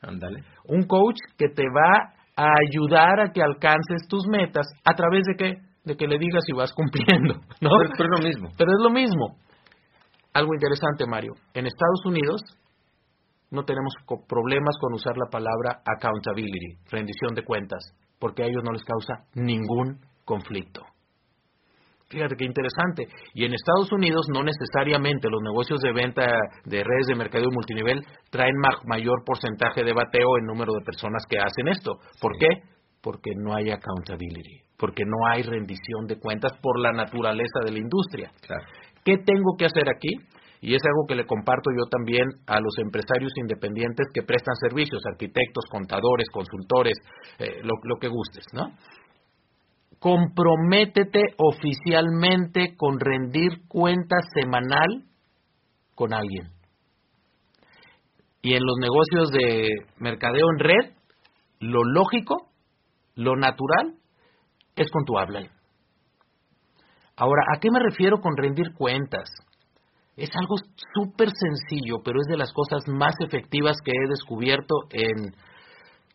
Ándale. 0.00 0.44
Un 0.68 0.84
coach 0.84 1.16
que 1.36 1.48
te 1.48 1.64
va 1.64 2.14
a 2.36 2.52
ayudar 2.68 3.18
a 3.18 3.32
que 3.32 3.42
alcances 3.42 4.06
tus 4.08 4.28
metas 4.28 4.68
a 4.84 4.94
través 4.94 5.24
de 5.26 5.34
qué? 5.34 5.54
De 5.84 5.96
que 5.96 6.06
le 6.06 6.16
digas 6.16 6.44
si 6.46 6.52
vas 6.52 6.72
cumpliendo, 6.72 7.34
¿no? 7.60 7.70
Pero, 7.82 7.90
pero 7.98 8.14
es 8.14 8.20
lo 8.20 8.28
mismo. 8.28 8.48
Pero 8.56 8.70
es 8.70 8.78
lo 8.80 8.90
mismo. 8.90 9.38
Algo 10.32 10.54
interesante, 10.54 11.04
Mario. 11.08 11.32
En 11.52 11.66
Estados 11.66 12.06
Unidos, 12.06 12.42
no 13.50 13.64
tenemos 13.64 13.92
problemas 14.28 14.76
con 14.80 14.92
usar 14.92 15.16
la 15.16 15.28
palabra 15.28 15.82
accountability, 15.84 16.78
rendición 16.92 17.34
de 17.34 17.42
cuentas, 17.42 17.82
porque 18.20 18.44
a 18.44 18.46
ellos 18.46 18.62
no 18.62 18.72
les 18.72 18.84
causa 18.84 19.24
ningún 19.34 19.98
conflicto. 20.24 20.82
Fíjate 22.10 22.34
qué 22.36 22.44
interesante. 22.44 23.06
Y 23.34 23.44
en 23.44 23.54
Estados 23.54 23.90
Unidos 23.92 24.26
no 24.32 24.42
necesariamente 24.42 25.28
los 25.30 25.40
negocios 25.42 25.80
de 25.80 25.92
venta 25.92 26.26
de 26.64 26.82
redes 26.82 27.06
de 27.06 27.14
mercadeo 27.14 27.48
multinivel 27.52 28.02
traen 28.30 28.56
mayor 28.84 29.22
porcentaje 29.24 29.84
de 29.84 29.92
bateo 29.92 30.38
en 30.38 30.46
número 30.46 30.72
de 30.72 30.84
personas 30.84 31.24
que 31.28 31.38
hacen 31.38 31.68
esto. 31.68 31.98
¿Por 32.20 32.36
qué? 32.36 32.48
Porque 33.00 33.30
no 33.36 33.54
hay 33.54 33.70
accountability, 33.70 34.60
porque 34.76 35.04
no 35.06 35.32
hay 35.32 35.42
rendición 35.44 36.06
de 36.08 36.18
cuentas 36.18 36.52
por 36.60 36.80
la 36.80 36.90
naturaleza 36.90 37.60
de 37.64 37.72
la 37.72 37.78
industria. 37.78 38.32
¿Qué 39.04 39.18
tengo 39.18 39.54
que 39.56 39.66
hacer 39.66 39.88
aquí? 39.88 40.10
Y 40.60 40.74
es 40.74 40.82
algo 40.84 41.06
que 41.08 41.14
le 41.14 41.26
comparto 41.26 41.70
yo 41.70 41.86
también 41.88 42.26
a 42.46 42.60
los 42.60 42.76
empresarios 42.78 43.32
independientes 43.36 44.06
que 44.12 44.22
prestan 44.22 44.54
servicios, 44.56 45.00
arquitectos, 45.10 45.64
contadores, 45.70 46.28
consultores, 46.30 46.98
eh, 47.38 47.62
lo, 47.62 47.96
que 47.98 48.08
gustes, 48.08 48.44
¿no? 48.52 48.70
comprométete 50.00 51.20
oficialmente 51.36 52.74
con 52.76 52.98
rendir 52.98 53.66
cuenta 53.68 54.16
semanal 54.34 55.04
con 55.94 56.14
alguien. 56.14 56.48
Y 58.42 58.54
en 58.54 58.62
los 58.64 58.78
negocios 58.78 59.30
de 59.30 59.68
mercadeo 59.98 60.46
en 60.50 60.58
red, 60.58 60.96
lo 61.60 61.84
lógico, 61.84 62.48
lo 63.14 63.36
natural, 63.36 63.96
es 64.76 64.90
con 64.90 65.04
tu 65.04 65.18
habla. 65.18 65.42
Ahora, 67.16 67.42
¿a 67.54 67.60
qué 67.60 67.68
me 67.70 67.80
refiero 67.80 68.20
con 68.22 68.34
rendir 68.38 68.72
cuentas? 68.78 69.28
Es 70.20 70.28
algo 70.38 70.56
súper 70.94 71.30
sencillo, 71.30 72.02
pero 72.04 72.20
es 72.20 72.26
de 72.28 72.36
las 72.36 72.52
cosas 72.52 72.86
más 72.88 73.14
efectivas 73.20 73.78
que 73.82 73.90
he 73.90 74.08
descubierto 74.08 74.74
en 74.90 75.32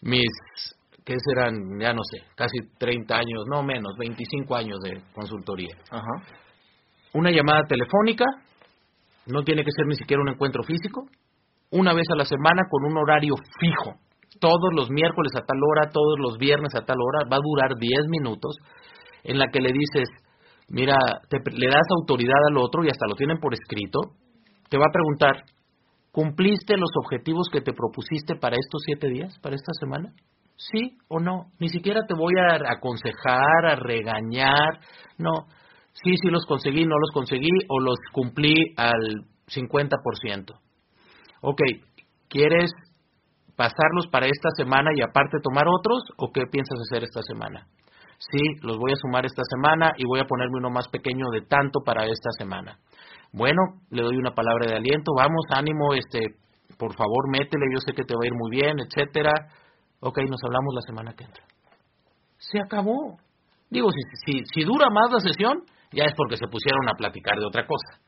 mis 0.02 0.30
que 1.04 1.16
serán, 1.20 1.80
ya 1.80 1.92
no 1.94 2.02
sé, 2.04 2.24
casi 2.36 2.58
30 2.78 3.16
años, 3.16 3.46
no 3.50 3.64
menos, 3.64 3.96
25 3.98 4.56
años 4.56 4.80
de 4.84 5.02
consultoría. 5.14 5.76
Una 7.14 7.32
llamada 7.32 7.62
telefónica, 7.68 8.26
no 9.26 9.44
tiene 9.44 9.64
que 9.64 9.72
ser 9.72 9.88
ni 9.88 9.96
siquiera 9.96 10.22
un 10.22 10.30
encuentro 10.30 10.62
físico, 10.64 11.08
una 11.72 11.94
vez 11.94 12.06
a 12.12 12.16
la 12.16 12.26
semana 12.26 12.64
con 12.70 12.86
un 12.86 12.98
horario 12.98 13.34
fijo, 13.60 14.00
todos 14.40 14.74
los 14.76 14.92
miércoles 14.92 15.32
a 15.36 15.46
tal 15.46 15.58
hora, 15.64 15.90
todos 15.90 16.20
los 16.20 16.38
viernes 16.38 16.76
a 16.76 16.86
tal 16.86 16.98
hora, 17.00 17.28
va 17.32 17.38
a 17.38 17.44
durar 17.44 17.76
10 17.76 18.08
minutos, 18.10 18.56
en 19.24 19.40
la 19.40 19.48
que 19.48 19.62
le 19.62 19.72
dices, 19.72 20.10
mira, 20.68 20.96
le 21.30 21.68
das 21.68 21.88
autoridad 22.00 22.40
al 22.50 22.58
otro 22.58 22.84
y 22.84 22.90
hasta 22.90 23.08
lo 23.08 23.16
tienen 23.16 23.40
por 23.40 23.54
escrito, 23.54 24.00
te 24.70 24.78
va 24.78 24.86
a 24.88 24.94
preguntar, 24.94 25.44
¿cumpliste 26.12 26.78
los 26.78 26.92
objetivos 27.04 27.48
que 27.52 27.62
te 27.62 27.74
propusiste 27.74 28.36
para 28.36 28.56
estos 28.56 28.82
siete 28.86 29.10
días, 29.10 29.38
para 29.40 29.56
esta 29.56 29.74
semana? 29.80 30.14
sí 30.58 30.98
o 31.08 31.20
no. 31.20 31.52
Ni 31.60 31.70
siquiera 31.70 32.02
te 32.08 32.14
voy 32.14 32.34
a 32.38 32.56
aconsejar, 32.72 33.66
a 33.70 33.76
regañar. 33.76 34.80
No, 35.18 35.48
sí, 35.92 36.16
sí 36.22 36.30
los 36.30 36.46
conseguí, 36.46 36.86
no 36.86 36.98
los 36.98 37.12
conseguí 37.14 37.50
o 37.70 37.80
los 37.80 37.98
cumplí 38.12 38.74
al 38.78 39.26
50%. 39.48 40.60
Ok, 41.42 41.62
¿quieres 42.30 42.72
pasarlos 43.56 44.08
para 44.12 44.26
esta 44.26 44.50
semana 44.58 44.92
y 44.96 45.02
aparte 45.02 45.38
tomar 45.42 45.66
otros 45.68 46.04
o 46.18 46.32
qué 46.32 46.44
piensas 46.52 46.80
hacer 46.80 47.04
esta 47.04 47.22
semana? 47.22 47.68
Sí, 48.18 48.42
los 48.62 48.78
voy 48.78 48.92
a 48.92 48.96
sumar 48.96 49.26
esta 49.26 49.44
semana 49.44 49.92
y 49.98 50.06
voy 50.06 50.20
a 50.20 50.26
ponerme 50.26 50.58
uno 50.58 50.70
más 50.70 50.88
pequeño 50.88 51.26
de 51.32 51.42
tanto 51.42 51.80
para 51.86 52.06
esta 52.06 52.30
semana. 52.38 52.80
Bueno, 53.32 53.62
le 53.90 54.02
doy 54.02 54.18
una 54.18 54.34
palabra 54.34 54.68
de 54.68 54.78
aliento, 54.78 55.12
vamos, 55.16 55.46
ánimo, 55.50 55.94
este, 55.94 56.36
por 56.78 56.96
favor, 56.96 57.30
métele, 57.30 57.66
yo 57.74 57.80
sé 57.80 57.94
que 57.94 58.04
te 58.04 58.16
va 58.16 58.22
a 58.24 58.28
ir 58.28 58.34
muy 58.34 58.52
bien, 58.52 58.78
etcétera 58.80 59.32
Ok, 60.06 60.20
nos 60.30 60.40
hablamos 60.44 60.74
la 60.76 60.82
semana 60.82 61.14
que 61.14 61.24
entra. 61.24 61.44
Se 62.38 62.60
acabó. 62.60 63.18
Digo, 63.72 63.90
si, 63.92 64.02
si, 64.26 64.44
si 64.54 64.64
dura 64.64 64.90
más 64.92 65.12
la 65.12 65.20
sesión, 65.20 65.64
ya 65.92 66.06
es 66.06 66.14
porque 66.16 66.38
se 66.38 66.48
pusieron 66.48 66.88
a 66.88 66.94
platicar 66.94 67.38
de 67.40 67.46
otra 67.46 67.66
cosa. 67.66 68.00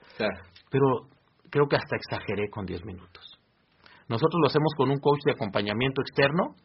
Pero 0.69 1.09
creo 1.49 1.67
que 1.67 1.75
hasta 1.75 1.95
exageré 1.95 2.49
con 2.51 2.65
10 2.65 2.85
minutos. 2.85 3.39
Nosotros 4.07 4.39
lo 4.39 4.47
hacemos 4.47 4.73
con 4.77 4.91
un 4.91 4.99
coach 4.99 5.21
de 5.25 5.31
acompañamiento 5.31 6.01
externo 6.01 6.55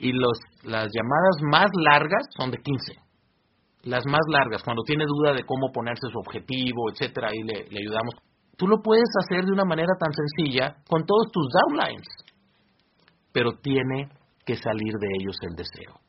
y 0.00 0.12
los, 0.12 0.38
las 0.64 0.88
llamadas 0.92 1.36
más 1.42 1.70
largas 1.84 2.26
son 2.36 2.50
de 2.50 2.58
15. 2.58 2.94
Las 3.84 4.04
más 4.06 4.20
largas, 4.28 4.62
cuando 4.62 4.82
tiene 4.82 5.04
duda 5.06 5.32
de 5.32 5.44
cómo 5.44 5.72
ponerse 5.72 6.08
su 6.10 6.18
objetivo, 6.18 6.90
etcétera, 6.90 7.28
ahí 7.28 7.42
le, 7.42 7.78
ayudamos. 7.78 8.14
Tú 8.56 8.66
lo 8.66 8.82
puedes 8.82 9.08
hacer 9.24 9.44
de 9.44 9.52
una 9.52 9.64
manera 9.64 9.92
tan 9.98 10.12
sencilla 10.12 10.76
con 10.88 11.04
todos 11.06 11.30
tus 11.32 11.46
downlines, 11.48 12.08
pero 13.32 13.52
tiene 13.62 14.08
que 14.44 14.56
salir 14.56 14.92
de 14.94 15.08
ellos 15.20 15.36
el 15.42 15.56
deseo. 15.56 16.00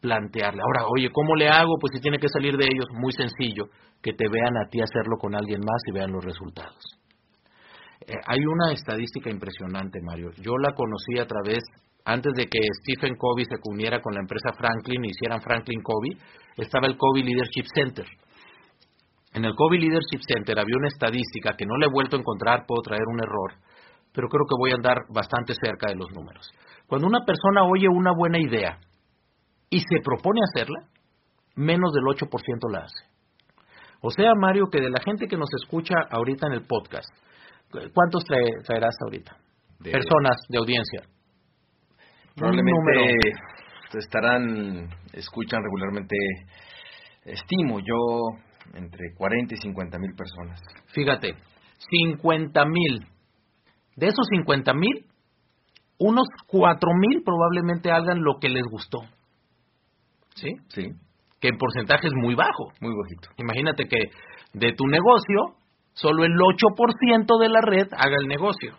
Plantearle. 0.00 0.60
Ahora, 0.60 0.88
oye, 0.88 1.10
¿cómo 1.10 1.34
le 1.34 1.48
hago? 1.48 1.76
Pues 1.80 1.92
si 1.94 2.00
tiene 2.00 2.18
que 2.18 2.28
salir 2.28 2.56
de 2.56 2.64
ellos, 2.64 2.86
muy 2.92 3.12
sencillo, 3.12 3.66
que 4.02 4.12
te 4.12 4.28
vean 4.28 4.56
a 4.56 4.68
ti 4.70 4.80
hacerlo 4.80 5.16
con 5.18 5.34
alguien 5.34 5.60
más 5.60 5.80
y 5.86 5.92
vean 5.92 6.12
los 6.12 6.24
resultados. 6.24 6.84
Eh, 8.06 8.12
hay 8.26 8.40
una 8.44 8.72
estadística 8.72 9.30
impresionante, 9.30 10.00
Mario. 10.02 10.30
Yo 10.36 10.58
la 10.58 10.74
conocí 10.74 11.18
a 11.18 11.26
través, 11.26 11.62
antes 12.04 12.32
de 12.36 12.44
que 12.46 12.60
Stephen 12.82 13.16
Covey 13.16 13.44
se 13.44 13.56
uniera 13.64 14.00
con 14.00 14.14
la 14.14 14.20
empresa 14.20 14.52
Franklin 14.52 15.04
y 15.04 15.08
hicieran 15.08 15.40
Franklin 15.40 15.82
Covey, 15.82 16.18
estaba 16.56 16.86
el 16.86 16.96
Covey 16.96 17.22
Leadership 17.22 17.66
Center. 17.74 18.06
En 19.32 19.44
el 19.44 19.54
Covey 19.54 19.80
Leadership 19.80 20.20
Center 20.26 20.58
había 20.58 20.76
una 20.78 20.88
estadística 20.88 21.56
que 21.56 21.66
no 21.66 21.76
le 21.76 21.86
he 21.86 21.90
vuelto 21.90 22.16
a 22.16 22.20
encontrar, 22.20 22.66
puedo 22.66 22.82
traer 22.82 23.02
un 23.08 23.18
error, 23.18 23.54
pero 24.12 24.28
creo 24.28 24.44
que 24.46 24.56
voy 24.58 24.70
a 24.70 24.74
andar 24.74 24.98
bastante 25.08 25.54
cerca 25.54 25.90
de 25.90 25.96
los 25.96 26.10
números. 26.12 26.46
Cuando 26.86 27.08
una 27.08 27.24
persona 27.24 27.64
oye 27.64 27.88
una 27.88 28.12
buena 28.14 28.38
idea 28.38 28.78
y 29.70 29.80
se 29.80 30.00
propone 30.04 30.40
hacerla, 30.44 30.86
menos 31.56 31.92
del 31.92 32.04
8% 32.04 32.70
la 32.70 32.84
hace. 32.84 33.04
O 34.02 34.10
sea, 34.10 34.34
Mario, 34.36 34.68
que 34.70 34.80
de 34.80 34.90
la 34.90 35.00
gente 35.00 35.26
que 35.26 35.36
nos 35.36 35.48
escucha 35.62 35.94
ahorita 36.10 36.46
en 36.48 36.52
el 36.52 36.66
podcast, 36.66 37.08
¿cuántos 37.94 38.22
traerás 38.24 38.94
ahorita? 39.02 39.36
Personas 39.82 40.36
de 40.48 40.58
audiencia. 40.58 41.13
Probablemente 42.36 43.16
estarán, 43.98 44.88
escuchan 45.12 45.62
regularmente, 45.62 46.16
estimo 47.24 47.78
yo, 47.78 48.38
entre 48.74 49.14
40 49.16 49.54
y 49.54 49.56
50 49.58 49.98
mil 49.98 50.14
personas. 50.14 50.60
Fíjate, 50.88 51.34
50 51.90 52.64
mil. 52.66 53.06
De 53.96 54.06
esos 54.06 54.26
50 54.30 54.74
mil, 54.74 55.06
unos 55.98 56.26
cuatro 56.46 56.90
mil 56.94 57.22
probablemente 57.22 57.90
hagan 57.92 58.22
lo 58.22 58.38
que 58.40 58.48
les 58.48 58.64
gustó. 58.64 58.98
¿Sí? 60.34 60.50
Sí. 60.68 60.88
Que 61.40 61.48
en 61.48 61.58
porcentaje 61.58 62.08
es 62.08 62.14
muy 62.14 62.34
bajo. 62.34 62.72
Muy 62.80 62.92
bajito. 62.96 63.28
Imagínate 63.36 63.86
que 63.86 64.10
de 64.54 64.72
tu 64.72 64.86
negocio, 64.86 65.56
solo 65.92 66.24
el 66.24 66.32
8% 66.32 67.40
de 67.40 67.48
la 67.48 67.60
red 67.60 67.86
haga 67.92 68.16
el 68.20 68.26
negocio. 68.26 68.76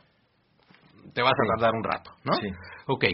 Te 1.14 1.22
vas 1.22 1.32
a 1.32 1.56
tardar 1.56 1.74
un 1.74 1.84
rato, 1.84 2.12
¿no? 2.26 2.34
Sí. 2.34 2.50
Ok. 2.88 3.06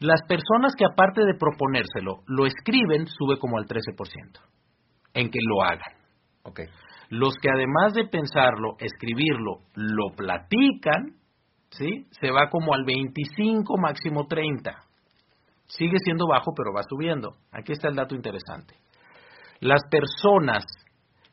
Las 0.00 0.20
personas 0.28 0.74
que 0.76 0.84
aparte 0.84 1.24
de 1.24 1.38
proponérselo, 1.38 2.22
lo 2.26 2.46
escriben, 2.46 3.06
sube 3.06 3.38
como 3.38 3.58
al 3.58 3.66
13% 3.66 4.40
en 5.14 5.30
que 5.30 5.38
lo 5.48 5.62
hagan. 5.62 5.94
Ok. 6.42 6.60
Los 7.10 7.34
que 7.40 7.48
además 7.48 7.94
de 7.94 8.06
pensarlo, 8.06 8.74
escribirlo, 8.78 9.60
lo 9.74 10.14
platican, 10.16 11.14
¿sí? 11.70 12.06
Se 12.20 12.30
va 12.30 12.50
como 12.50 12.74
al 12.74 12.84
25, 12.84 13.76
máximo 13.78 14.26
30. 14.26 14.72
Sigue 15.66 15.98
siendo 16.02 16.26
bajo, 16.26 16.52
pero 16.56 16.74
va 16.74 16.82
subiendo. 16.88 17.36
Aquí 17.52 17.72
está 17.72 17.88
el 17.88 17.94
dato 17.94 18.14
interesante. 18.14 18.74
Las 19.60 19.82
personas 19.90 20.64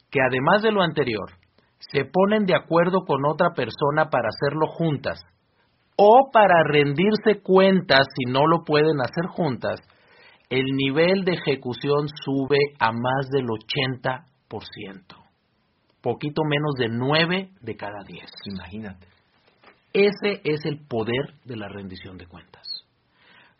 que 0.09 0.19
además 0.21 0.61
de 0.61 0.71
lo 0.71 0.81
anterior 0.81 1.31
se 1.79 2.05
ponen 2.05 2.45
de 2.45 2.55
acuerdo 2.55 2.99
con 3.05 3.25
otra 3.25 3.49
persona 3.55 4.09
para 4.09 4.29
hacerlo 4.29 4.67
juntas 4.67 5.19
o 6.03 6.31
para 6.33 6.63
rendirse 6.63 7.43
cuentas 7.43 8.07
si 8.15 8.31
no 8.31 8.47
lo 8.47 8.63
pueden 8.65 8.99
hacer 9.01 9.27
juntas, 9.29 9.79
el 10.49 10.65
nivel 10.75 11.23
de 11.25 11.33
ejecución 11.33 12.07
sube 12.25 12.57
a 12.79 12.91
más 12.91 13.29
del 13.29 13.45
80%. 13.45 14.25
Poquito 16.01 16.41
menos 16.43 16.73
de 16.79 16.89
9 16.89 17.51
de 17.61 17.75
cada 17.75 18.03
10. 18.07 18.25
Imagínate. 18.51 19.07
Ese 19.93 20.41
es 20.43 20.65
el 20.65 20.79
poder 20.87 21.35
de 21.45 21.57
la 21.57 21.67
rendición 21.67 22.17
de 22.17 22.25
cuentas. 22.25 22.67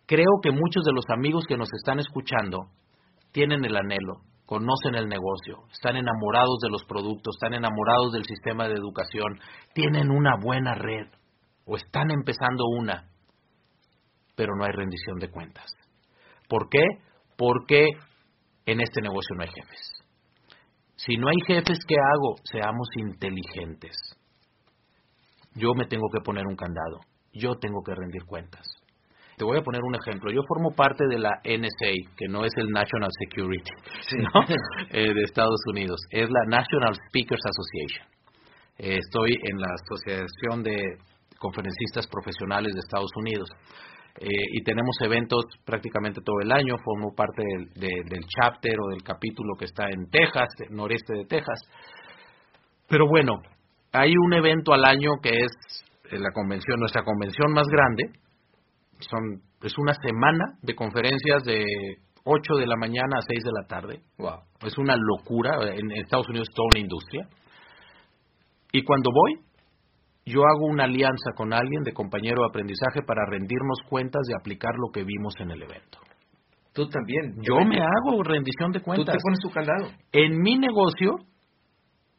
Creo 0.07 0.39
que 0.41 0.49
muchos 0.49 0.84
de 0.84 0.93
los 0.93 1.05
amigos 1.15 1.45
que 1.47 1.57
nos 1.57 1.70
están 1.72 1.99
escuchando 1.99 2.72
tienen 3.32 3.63
el 3.65 3.78
anhelo, 3.78 4.22
conocen 4.47 4.95
el 4.95 5.07
negocio, 5.07 5.68
están 5.72 5.95
enamorados 5.95 6.57
de 6.63 6.72
los 6.72 6.84
productos, 6.86 7.36
están 7.36 7.53
enamorados 7.53 8.13
del 8.13 8.26
sistema 8.26 8.68
de 8.68 8.74
educación, 8.74 9.39
tienen 9.76 10.09
una 10.09 10.32
buena 10.41 10.74
red 10.74 11.07
o 11.66 11.76
están 11.76 12.12
empezando 12.12 12.66
una, 12.78 13.09
pero 14.36 14.55
no 14.55 14.66
hay 14.66 14.72
rendición 14.72 15.20
de 15.20 15.30
cuentas. 15.30 15.74
¿Por 16.47 16.70
qué? 16.70 16.84
Porque 17.38 17.86
en 18.66 18.82
este 18.82 19.01
negocio 19.01 19.36
no 19.36 19.43
hay 19.43 19.49
jefes. 19.49 19.91
Si 20.95 21.18
no 21.18 21.28
hay 21.30 21.38
jefes, 21.47 21.80
¿qué 21.88 21.95
hago? 21.95 22.36
Seamos 22.43 22.88
inteligentes 22.97 23.95
yo 25.55 25.74
me 25.76 25.86
tengo 25.86 26.07
que 26.14 26.22
poner 26.22 26.45
un 26.47 26.55
candado. 26.55 26.99
yo 27.34 27.55
tengo 27.55 27.82
que 27.82 27.95
rendir 27.95 28.26
cuentas. 28.26 28.68
Te 29.38 29.45
voy 29.45 29.57
a 29.57 29.64
poner 29.64 29.82
un 29.82 29.95
ejemplo. 29.95 30.32
Yo 30.32 30.41
formo 30.47 30.76
parte 30.76 31.07
de 31.07 31.18
la 31.18 31.39
NSA, 31.45 32.12
que 32.18 32.28
no 32.28 32.43
es 32.43 32.51
el 32.57 32.68
National 32.70 33.09
Security 33.20 33.72
eh, 34.91 35.14
de 35.14 35.24
Estados 35.24 35.62
Unidos, 35.68 35.99
es 36.12 36.30
la 36.30 36.45
National 36.47 36.93
Speakers 37.07 37.41
Association. 37.45 38.07
Eh, 38.78 38.99
estoy 38.99 39.32
en 39.49 39.59
la 39.59 39.68
Asociación 39.74 40.64
de 40.64 40.76
Conferencistas 41.41 42.05
Profesionales 42.07 42.73
de 42.73 42.79
Estados 42.79 43.11
Unidos. 43.17 43.49
Eh, 44.19 44.27
y 44.53 44.63
tenemos 44.63 44.95
eventos 45.01 45.43
prácticamente 45.65 46.21
todo 46.23 46.35
el 46.43 46.51
año, 46.51 46.75
formo 46.83 47.15
parte 47.15 47.41
del, 47.41 48.05
del 48.05 48.23
chapter 48.27 48.75
o 48.79 48.89
del 48.91 49.01
capítulo 49.03 49.55
que 49.57 49.65
está 49.65 49.89
en 49.89 50.09
Texas, 50.11 50.49
noreste 50.69 51.13
de 51.13 51.25
Texas. 51.25 51.59
Pero 52.87 53.07
bueno, 53.07 53.41
hay 53.91 54.13
un 54.15 54.33
evento 54.33 54.73
al 54.73 54.85
año 54.85 55.13
que 55.21 55.31
es 55.31 55.51
la 56.11 56.31
convención, 56.33 56.79
nuestra 56.79 57.03
convención 57.03 57.51
más 57.53 57.67
grande, 57.67 58.11
son, 58.99 59.41
es 59.63 59.73
una 59.77 59.93
semana 59.93 60.57
de 60.61 60.75
conferencias 60.75 61.43
de 61.43 61.63
8 62.23 62.55
de 62.55 62.67
la 62.67 62.75
mañana 62.75 63.17
a 63.17 63.21
6 63.27 63.43
de 63.43 63.51
la 63.51 63.67
tarde. 63.67 64.01
Wow. 64.17 64.41
Es 64.65 64.77
una 64.77 64.95
locura. 64.95 65.51
En 65.73 65.91
Estados 65.91 66.29
Unidos 66.29 66.47
es 66.49 66.55
toda 66.55 66.67
una 66.73 66.79
industria. 66.79 67.27
Y 68.71 68.83
cuando 68.83 69.09
voy, 69.11 69.39
yo 70.26 70.41
hago 70.41 70.65
una 70.65 70.86
alianza 70.86 71.32
con 71.36 71.53
alguien 71.53 71.84
de 71.84 71.93
compañero 71.93 72.41
de 72.41 72.49
aprendizaje 72.49 73.01
para 73.05 73.26
rendirnos 73.30 73.80
cuentas 73.89 74.22
de 74.28 74.36
aplicar 74.39 74.74
lo 74.76 74.91
que 74.91 75.03
vimos 75.03 75.34
en 75.39 75.51
el 75.51 75.63
evento. 75.63 75.99
Tú 76.74 76.88
también. 76.88 77.36
Yo 77.41 77.55
me 77.65 77.82
hago 77.82 78.24
rendición 78.24 78.72
de 78.72 78.82
cuentas. 78.82 79.05
Tú 79.05 79.11
te 79.11 79.24
pones 79.24 79.39
tu 79.39 79.49
candado. 79.49 79.91
En 80.11 80.41
mi 80.41 80.57
negocio, 80.57 81.15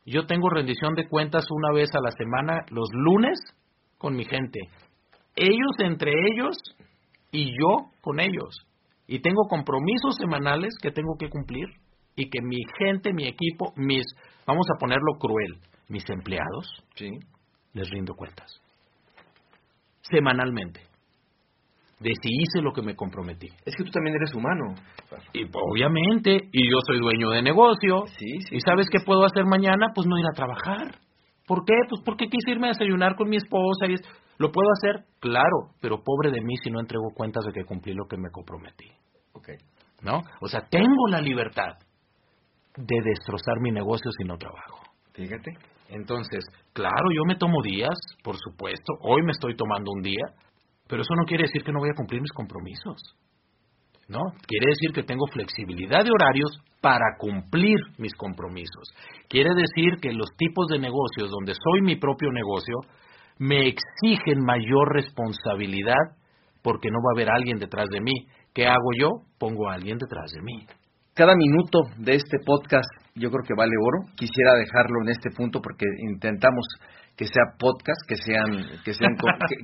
yo 0.04 0.26
tengo 0.26 0.50
rendición 0.50 0.94
de 0.94 1.08
cuentas 1.08 1.46
una 1.50 1.72
vez 1.72 1.88
a 1.94 2.00
la 2.00 2.10
semana, 2.10 2.60
los 2.70 2.88
lunes, 2.92 3.38
con 3.96 4.14
mi 4.14 4.24
gente 4.24 4.60
ellos 5.34 5.72
entre 5.78 6.12
ellos 6.12 6.56
y 7.30 7.50
yo 7.58 7.90
con 8.00 8.20
ellos. 8.20 8.66
Y 9.06 9.20
tengo 9.20 9.42
compromisos 9.48 10.16
semanales 10.16 10.74
que 10.80 10.90
tengo 10.90 11.16
que 11.18 11.28
cumplir 11.28 11.66
y 12.14 12.28
que 12.28 12.40
mi 12.42 12.58
gente, 12.78 13.12
mi 13.12 13.26
equipo, 13.26 13.72
mis, 13.76 14.04
vamos 14.46 14.66
a 14.74 14.78
ponerlo 14.78 15.18
cruel, 15.18 15.58
mis 15.88 16.08
empleados, 16.08 16.84
¿sí? 16.94 17.10
Les 17.72 17.88
rindo 17.90 18.14
cuentas. 18.14 18.60
Semanalmente. 20.02 20.80
De 22.00 22.10
si 22.20 22.30
hice 22.30 22.60
lo 22.60 22.72
que 22.72 22.82
me 22.82 22.96
comprometí. 22.96 23.46
Es 23.64 23.76
que 23.76 23.84
tú 23.84 23.90
también 23.90 24.16
eres 24.16 24.34
humano. 24.34 24.74
Y 25.32 25.44
obviamente, 25.44 26.48
y 26.52 26.70
yo 26.70 26.78
soy 26.84 26.98
dueño 26.98 27.30
de 27.30 27.42
negocio. 27.42 28.06
Sí, 28.18 28.38
¿Y 28.50 28.60
sabes 28.60 28.88
qué 28.90 28.98
puedo 29.06 29.24
hacer 29.24 29.44
mañana? 29.44 29.92
Pues 29.94 30.06
no 30.08 30.18
ir 30.18 30.26
a 30.26 30.34
trabajar. 30.34 30.98
¿Por 31.46 31.64
qué? 31.64 31.74
Pues 31.88 32.02
porque 32.04 32.26
quise 32.26 32.50
irme 32.50 32.66
a 32.66 32.72
desayunar 32.72 33.14
con 33.14 33.28
mi 33.28 33.36
esposa 33.36 33.86
y 33.88 33.94
es... 33.94 34.00
¿Lo 34.38 34.50
puedo 34.50 34.68
hacer? 34.72 35.04
Claro, 35.20 35.70
pero 35.80 36.02
pobre 36.02 36.32
de 36.32 36.40
mí 36.40 36.56
si 36.64 36.70
no 36.70 36.80
entrego 36.80 37.10
cuentas 37.14 37.44
de 37.44 37.52
que 37.52 37.64
cumplí 37.64 37.94
lo 37.94 38.06
que 38.08 38.16
me 38.16 38.30
comprometí. 38.32 38.90
Okay. 39.34 39.56
¿No? 40.02 40.20
O 40.40 40.48
sea, 40.48 40.62
tengo 40.68 41.06
la 41.08 41.20
libertad 41.20 41.78
de 42.76 42.96
destrozar 43.04 43.60
mi 43.60 43.70
negocio 43.70 44.10
si 44.18 44.24
no 44.24 44.36
trabajo. 44.36 44.82
Fíjate. 45.12 45.52
Entonces, 45.92 46.44
claro, 46.72 47.04
yo 47.14 47.24
me 47.26 47.36
tomo 47.36 47.62
días, 47.62 47.94
por 48.24 48.36
supuesto. 48.38 48.94
Hoy 49.02 49.22
me 49.22 49.32
estoy 49.32 49.54
tomando 49.54 49.92
un 49.92 50.02
día, 50.02 50.24
pero 50.88 51.02
eso 51.02 51.14
no 51.14 51.24
quiere 51.26 51.44
decir 51.44 51.62
que 51.62 51.72
no 51.72 51.80
voy 51.80 51.90
a 51.90 51.96
cumplir 51.96 52.22
mis 52.22 52.32
compromisos. 52.32 52.96
¿No? 54.08 54.20
Quiere 54.46 54.66
decir 54.68 54.92
que 54.92 55.04
tengo 55.04 55.26
flexibilidad 55.32 56.04
de 56.04 56.10
horarios 56.10 56.50
para 56.80 57.16
cumplir 57.18 57.76
mis 57.98 58.14
compromisos. 58.14 58.92
Quiere 59.28 59.50
decir 59.54 60.00
que 60.00 60.12
los 60.12 60.28
tipos 60.36 60.66
de 60.68 60.78
negocios 60.78 61.30
donde 61.30 61.54
soy 61.54 61.82
mi 61.82 61.96
propio 61.96 62.30
negocio 62.32 62.76
me 63.38 63.68
exigen 63.68 64.44
mayor 64.44 64.92
responsabilidad 64.94 66.16
porque 66.62 66.90
no 66.90 66.98
va 66.98 67.12
a 67.12 67.16
haber 67.16 67.30
alguien 67.30 67.58
detrás 67.58 67.86
de 67.90 68.00
mí. 68.00 68.12
¿Qué 68.52 68.66
hago 68.66 68.90
yo? 68.98 69.08
Pongo 69.38 69.68
a 69.68 69.74
alguien 69.74 69.98
detrás 69.98 70.30
de 70.32 70.42
mí. 70.42 70.66
Cada 71.14 71.34
minuto 71.36 71.80
de 71.98 72.14
este 72.14 72.38
podcast 72.44 73.01
yo 73.14 73.30
creo 73.30 73.44
que 73.46 73.54
vale 73.54 73.72
oro. 73.80 74.08
Quisiera 74.16 74.54
dejarlo 74.54 75.02
en 75.02 75.10
este 75.10 75.30
punto 75.30 75.60
porque 75.60 75.86
intentamos 75.98 76.64
que 77.16 77.26
sea 77.26 77.56
podcast, 77.58 78.00
que 78.08 78.16
sean 78.16 78.80
que 78.84 78.94
sean 78.94 79.14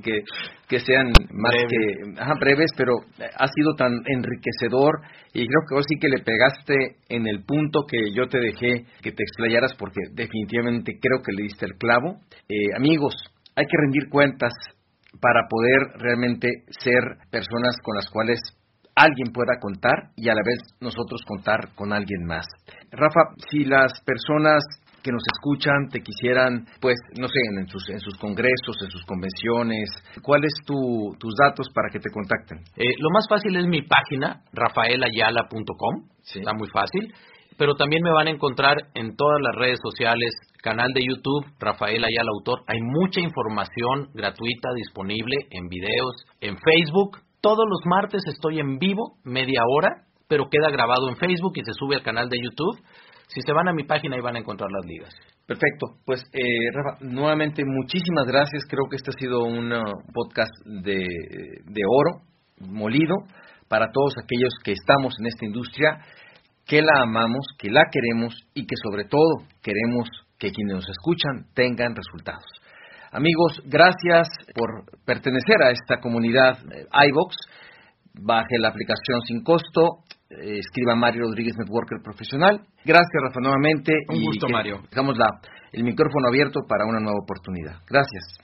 que, 0.03 0.21
que, 0.67 0.79
sean 0.79 1.07
más 1.33 1.55
que 1.67 2.35
breves, 2.39 2.71
pero 2.77 2.93
ha 3.17 3.47
sido 3.47 3.73
tan 3.75 3.93
enriquecedor 4.05 5.01
y 5.33 5.47
creo 5.47 5.61
que 5.67 5.75
hoy 5.75 5.83
sí 5.87 5.95
que 5.99 6.09
le 6.09 6.23
pegaste 6.23 6.97
en 7.09 7.27
el 7.27 7.43
punto 7.43 7.85
que 7.87 8.13
yo 8.13 8.27
te 8.27 8.39
dejé 8.39 8.85
que 9.01 9.11
te 9.11 9.23
explayaras 9.23 9.73
porque 9.79 10.01
definitivamente 10.13 10.99
creo 11.01 11.21
que 11.23 11.33
le 11.33 11.43
diste 11.43 11.65
el 11.65 11.73
clavo. 11.73 12.19
Eh, 12.47 12.75
amigos, 12.77 13.15
hay 13.55 13.65
que 13.65 13.77
rendir 13.77 14.09
cuentas 14.09 14.53
para 15.19 15.47
poder 15.49 15.99
realmente 15.99 16.49
ser 16.69 17.01
personas 17.31 17.75
con 17.83 17.95
las 17.95 18.09
cuales 18.09 18.39
alguien 18.99 19.31
pueda 19.33 19.59
contar 19.59 20.11
y 20.15 20.29
a 20.29 20.35
la 20.35 20.41
vez 20.45 20.59
nosotros 20.81 21.21
contar 21.25 21.73
con 21.75 21.93
alguien 21.93 22.25
más. 22.25 22.45
Rafa, 22.91 23.35
si 23.49 23.63
las 23.63 24.01
personas 24.01 24.63
que 25.01 25.11
nos 25.11 25.23
escuchan 25.33 25.87
te 25.89 26.01
quisieran, 26.01 26.65
pues, 26.81 26.95
no 27.17 27.27
sé, 27.27 27.39
en 27.55 27.67
sus, 27.67 27.89
en 27.89 27.99
sus 27.99 28.17
congresos, 28.17 28.75
en 28.81 28.91
sus 28.91 29.05
convenciones, 29.05 29.89
¿cuáles 30.21 30.51
tu, 30.65 31.15
tus 31.17 31.33
datos 31.35 31.67
para 31.73 31.89
que 31.89 31.99
te 31.99 32.09
contacten? 32.09 32.59
Eh, 32.75 32.95
lo 32.99 33.09
más 33.11 33.25
fácil 33.29 33.55
es 33.55 33.65
mi 33.65 33.81
página, 33.83 34.41
rafaelayala.com, 34.51 36.09
está 36.21 36.53
muy 36.53 36.67
fácil, 36.69 37.13
pero 37.57 37.75
también 37.75 38.03
me 38.03 38.11
van 38.11 38.27
a 38.27 38.31
encontrar 38.31 38.75
en 38.93 39.15
todas 39.15 39.39
las 39.41 39.55
redes 39.55 39.79
sociales 39.81 40.31
canal 40.61 40.91
de 40.93 41.01
YouTube, 41.01 41.45
Rafael 41.59 42.03
Ayala 42.03 42.31
Autor. 42.33 42.63
Hay 42.67 42.79
mucha 42.81 43.21
información 43.21 44.09
gratuita 44.13 44.69
disponible 44.75 45.35
en 45.51 45.67
videos, 45.67 46.25
en 46.41 46.57
Facebook. 46.57 47.19
Todos 47.41 47.65
los 47.69 47.79
martes 47.85 48.21
estoy 48.27 48.59
en 48.59 48.79
vivo, 48.79 49.17
media 49.23 49.61
hora, 49.67 50.05
pero 50.27 50.49
queda 50.49 50.69
grabado 50.69 51.09
en 51.09 51.17
Facebook 51.17 51.53
y 51.55 51.63
se 51.63 51.73
sube 51.73 51.95
al 51.95 52.03
canal 52.03 52.29
de 52.29 52.37
YouTube. 52.37 52.83
Si 53.27 53.41
se 53.41 53.53
van 53.53 53.67
a 53.67 53.73
mi 53.73 53.83
página 53.83 54.15
ahí 54.15 54.21
van 54.21 54.35
a 54.35 54.39
encontrar 54.39 54.69
las 54.71 54.85
ligas. 54.85 55.13
Perfecto. 55.45 55.97
Pues, 56.05 56.23
eh, 56.33 56.71
Rafa, 56.73 57.03
nuevamente 57.03 57.63
muchísimas 57.65 58.25
gracias. 58.27 58.65
Creo 58.67 58.85
que 58.89 58.97
este 58.97 59.11
ha 59.11 59.19
sido 59.19 59.43
un 59.43 59.71
uh, 59.71 59.83
podcast 60.13 60.53
de, 60.65 61.05
de 61.65 61.81
oro, 61.87 62.21
molido, 62.59 63.15
para 63.67 63.91
todos 63.91 64.13
aquellos 64.21 64.53
que 64.63 64.73
estamos 64.73 65.15
en 65.19 65.27
esta 65.27 65.45
industria, 65.45 65.99
que 66.65 66.81
la 66.81 67.01
amamos, 67.01 67.45
que 67.57 67.69
la 67.69 67.85
queremos 67.91 68.35
y 68.53 68.65
que 68.65 68.75
sobre 68.83 69.05
todo 69.05 69.47
queremos 69.63 70.07
que 70.37 70.51
quienes 70.51 70.75
nos 70.75 70.89
escuchan 70.89 71.47
tengan 71.53 71.95
resultados. 71.95 72.45
Amigos, 73.11 73.61
gracias 73.65 74.27
por 74.53 74.85
pertenecer 75.05 75.61
a 75.63 75.71
esta 75.71 75.99
comunidad 75.99 76.59
eh, 76.71 76.85
iVox. 77.09 77.35
Baje 78.21 78.59
la 78.59 78.69
aplicación 78.69 79.21
sin 79.25 79.43
costo. 79.43 80.03
Eh, 80.29 80.59
escriba 80.59 80.95
Mario 80.95 81.23
Rodríguez 81.23 81.55
Networker 81.57 81.99
Profesional. 82.03 82.61
Gracias, 82.85 83.21
Rafa, 83.23 83.39
nuevamente. 83.41 83.93
Un 84.09 84.23
gusto, 84.23 84.47
Mario. 84.47 84.81
Dejamos 84.91 85.17
la, 85.17 85.25
el 85.71 85.83
micrófono 85.83 86.27
abierto 86.27 86.61
para 86.67 86.85
una 86.85 86.99
nueva 86.99 87.17
oportunidad. 87.19 87.81
Gracias. 87.89 88.37